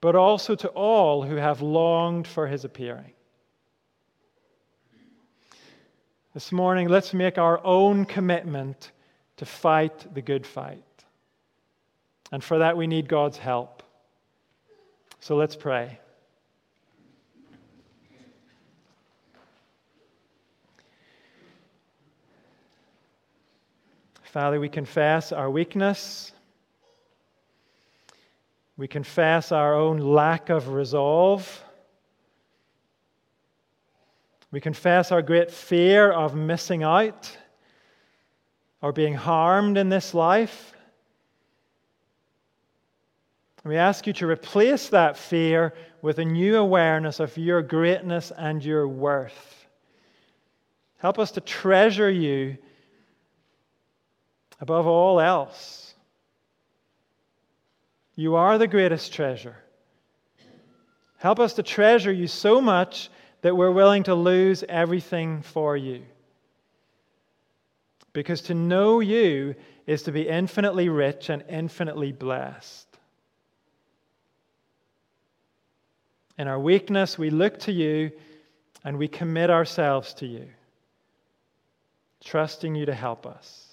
but 0.00 0.16
also 0.16 0.56
to 0.56 0.68
all 0.70 1.22
who 1.22 1.36
have 1.36 1.62
longed 1.62 2.26
for 2.26 2.48
his 2.48 2.64
appearing. 2.64 3.12
This 6.34 6.50
morning, 6.50 6.88
let's 6.88 7.14
make 7.14 7.38
our 7.38 7.64
own 7.64 8.04
commitment 8.04 8.90
to 9.36 9.44
fight 9.44 10.12
the 10.12 10.22
good 10.22 10.44
fight. 10.44 10.82
And 12.32 12.42
for 12.42 12.58
that, 12.58 12.76
we 12.76 12.88
need 12.88 13.08
God's 13.08 13.38
help. 13.38 13.84
So 15.20 15.36
let's 15.36 15.54
pray. 15.54 16.00
Father, 24.32 24.58
we 24.58 24.70
confess 24.70 25.30
our 25.30 25.50
weakness. 25.50 26.32
We 28.78 28.88
confess 28.88 29.52
our 29.52 29.74
own 29.74 29.98
lack 29.98 30.48
of 30.48 30.68
resolve. 30.68 31.62
We 34.50 34.58
confess 34.58 35.12
our 35.12 35.20
great 35.20 35.50
fear 35.50 36.10
of 36.10 36.34
missing 36.34 36.82
out 36.82 37.36
or 38.80 38.90
being 38.90 39.12
harmed 39.12 39.76
in 39.76 39.90
this 39.90 40.14
life. 40.14 40.72
We 43.64 43.76
ask 43.76 44.06
you 44.06 44.14
to 44.14 44.26
replace 44.26 44.88
that 44.88 45.18
fear 45.18 45.74
with 46.00 46.18
a 46.18 46.24
new 46.24 46.56
awareness 46.56 47.20
of 47.20 47.36
your 47.36 47.60
greatness 47.60 48.32
and 48.34 48.64
your 48.64 48.88
worth. 48.88 49.66
Help 50.96 51.18
us 51.18 51.32
to 51.32 51.42
treasure 51.42 52.10
you 52.10 52.56
above 54.62 54.86
all 54.86 55.20
else. 55.20 55.92
You 58.14 58.36
are 58.36 58.58
the 58.58 58.68
greatest 58.68 59.12
treasure. 59.12 59.56
Help 61.18 61.40
us 61.40 61.54
to 61.54 61.64
treasure 61.64 62.12
you 62.12 62.28
so 62.28 62.60
much 62.60 63.10
that 63.40 63.56
we're 63.56 63.72
willing 63.72 64.04
to 64.04 64.14
lose 64.14 64.62
everything 64.68 65.42
for 65.42 65.76
you. 65.76 66.02
Because 68.12 68.40
to 68.42 68.54
know 68.54 69.00
you 69.00 69.56
is 69.88 70.04
to 70.04 70.12
be 70.12 70.28
infinitely 70.28 70.88
rich 70.88 71.28
and 71.28 71.42
infinitely 71.48 72.12
blessed. 72.12 72.86
In 76.38 76.46
our 76.46 76.60
weakness, 76.60 77.18
we 77.18 77.30
look 77.30 77.58
to 77.60 77.72
you 77.72 78.12
and 78.84 78.96
we 78.96 79.08
commit 79.08 79.50
ourselves 79.50 80.14
to 80.14 80.26
you, 80.26 80.46
trusting 82.22 82.76
you 82.76 82.86
to 82.86 82.94
help 82.94 83.26
us. 83.26 83.71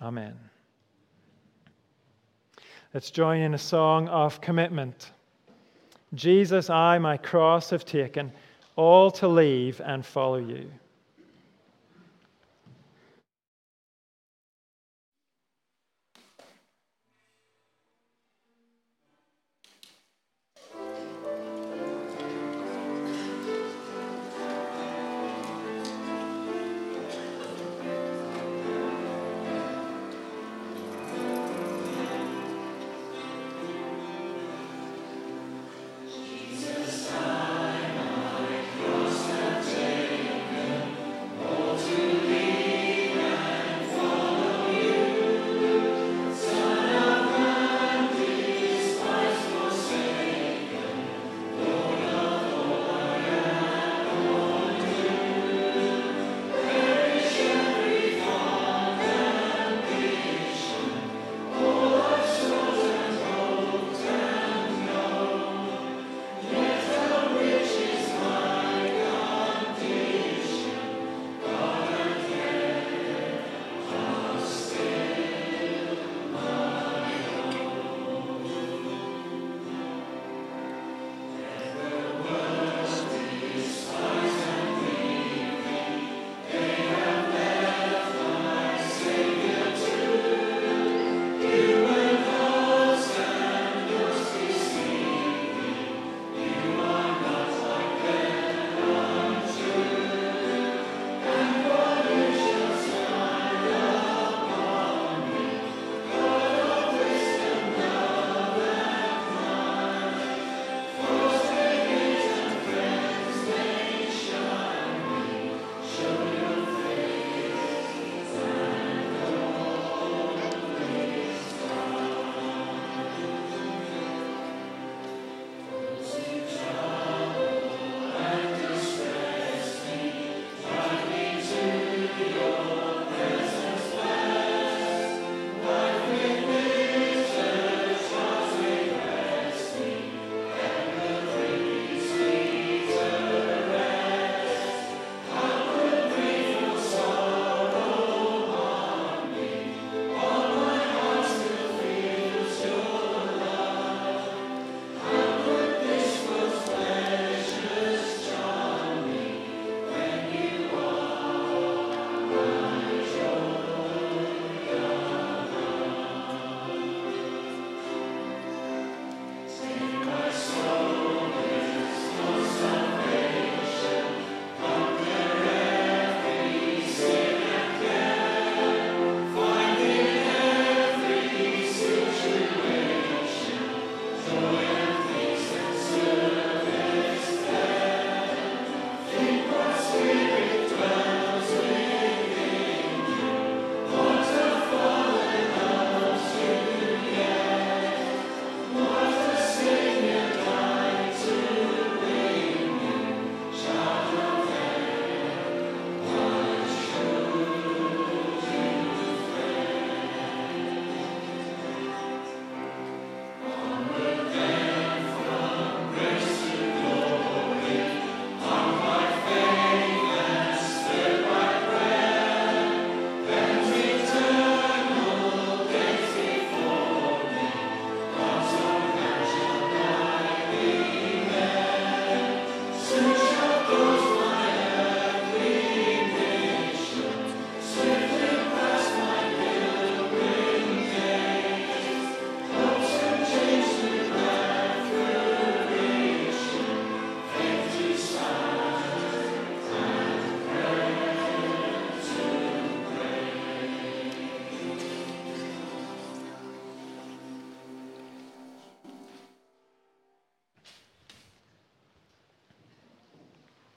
Amen. 0.00 0.34
Let's 2.94 3.10
join 3.10 3.40
in 3.42 3.54
a 3.54 3.58
song 3.58 4.08
of 4.08 4.40
commitment. 4.40 5.10
Jesus, 6.14 6.70
I 6.70 6.98
my 6.98 7.16
cross 7.16 7.70
have 7.70 7.84
taken, 7.84 8.32
all 8.76 9.10
to 9.12 9.28
leave 9.28 9.80
and 9.84 10.06
follow 10.06 10.38
you. 10.38 10.70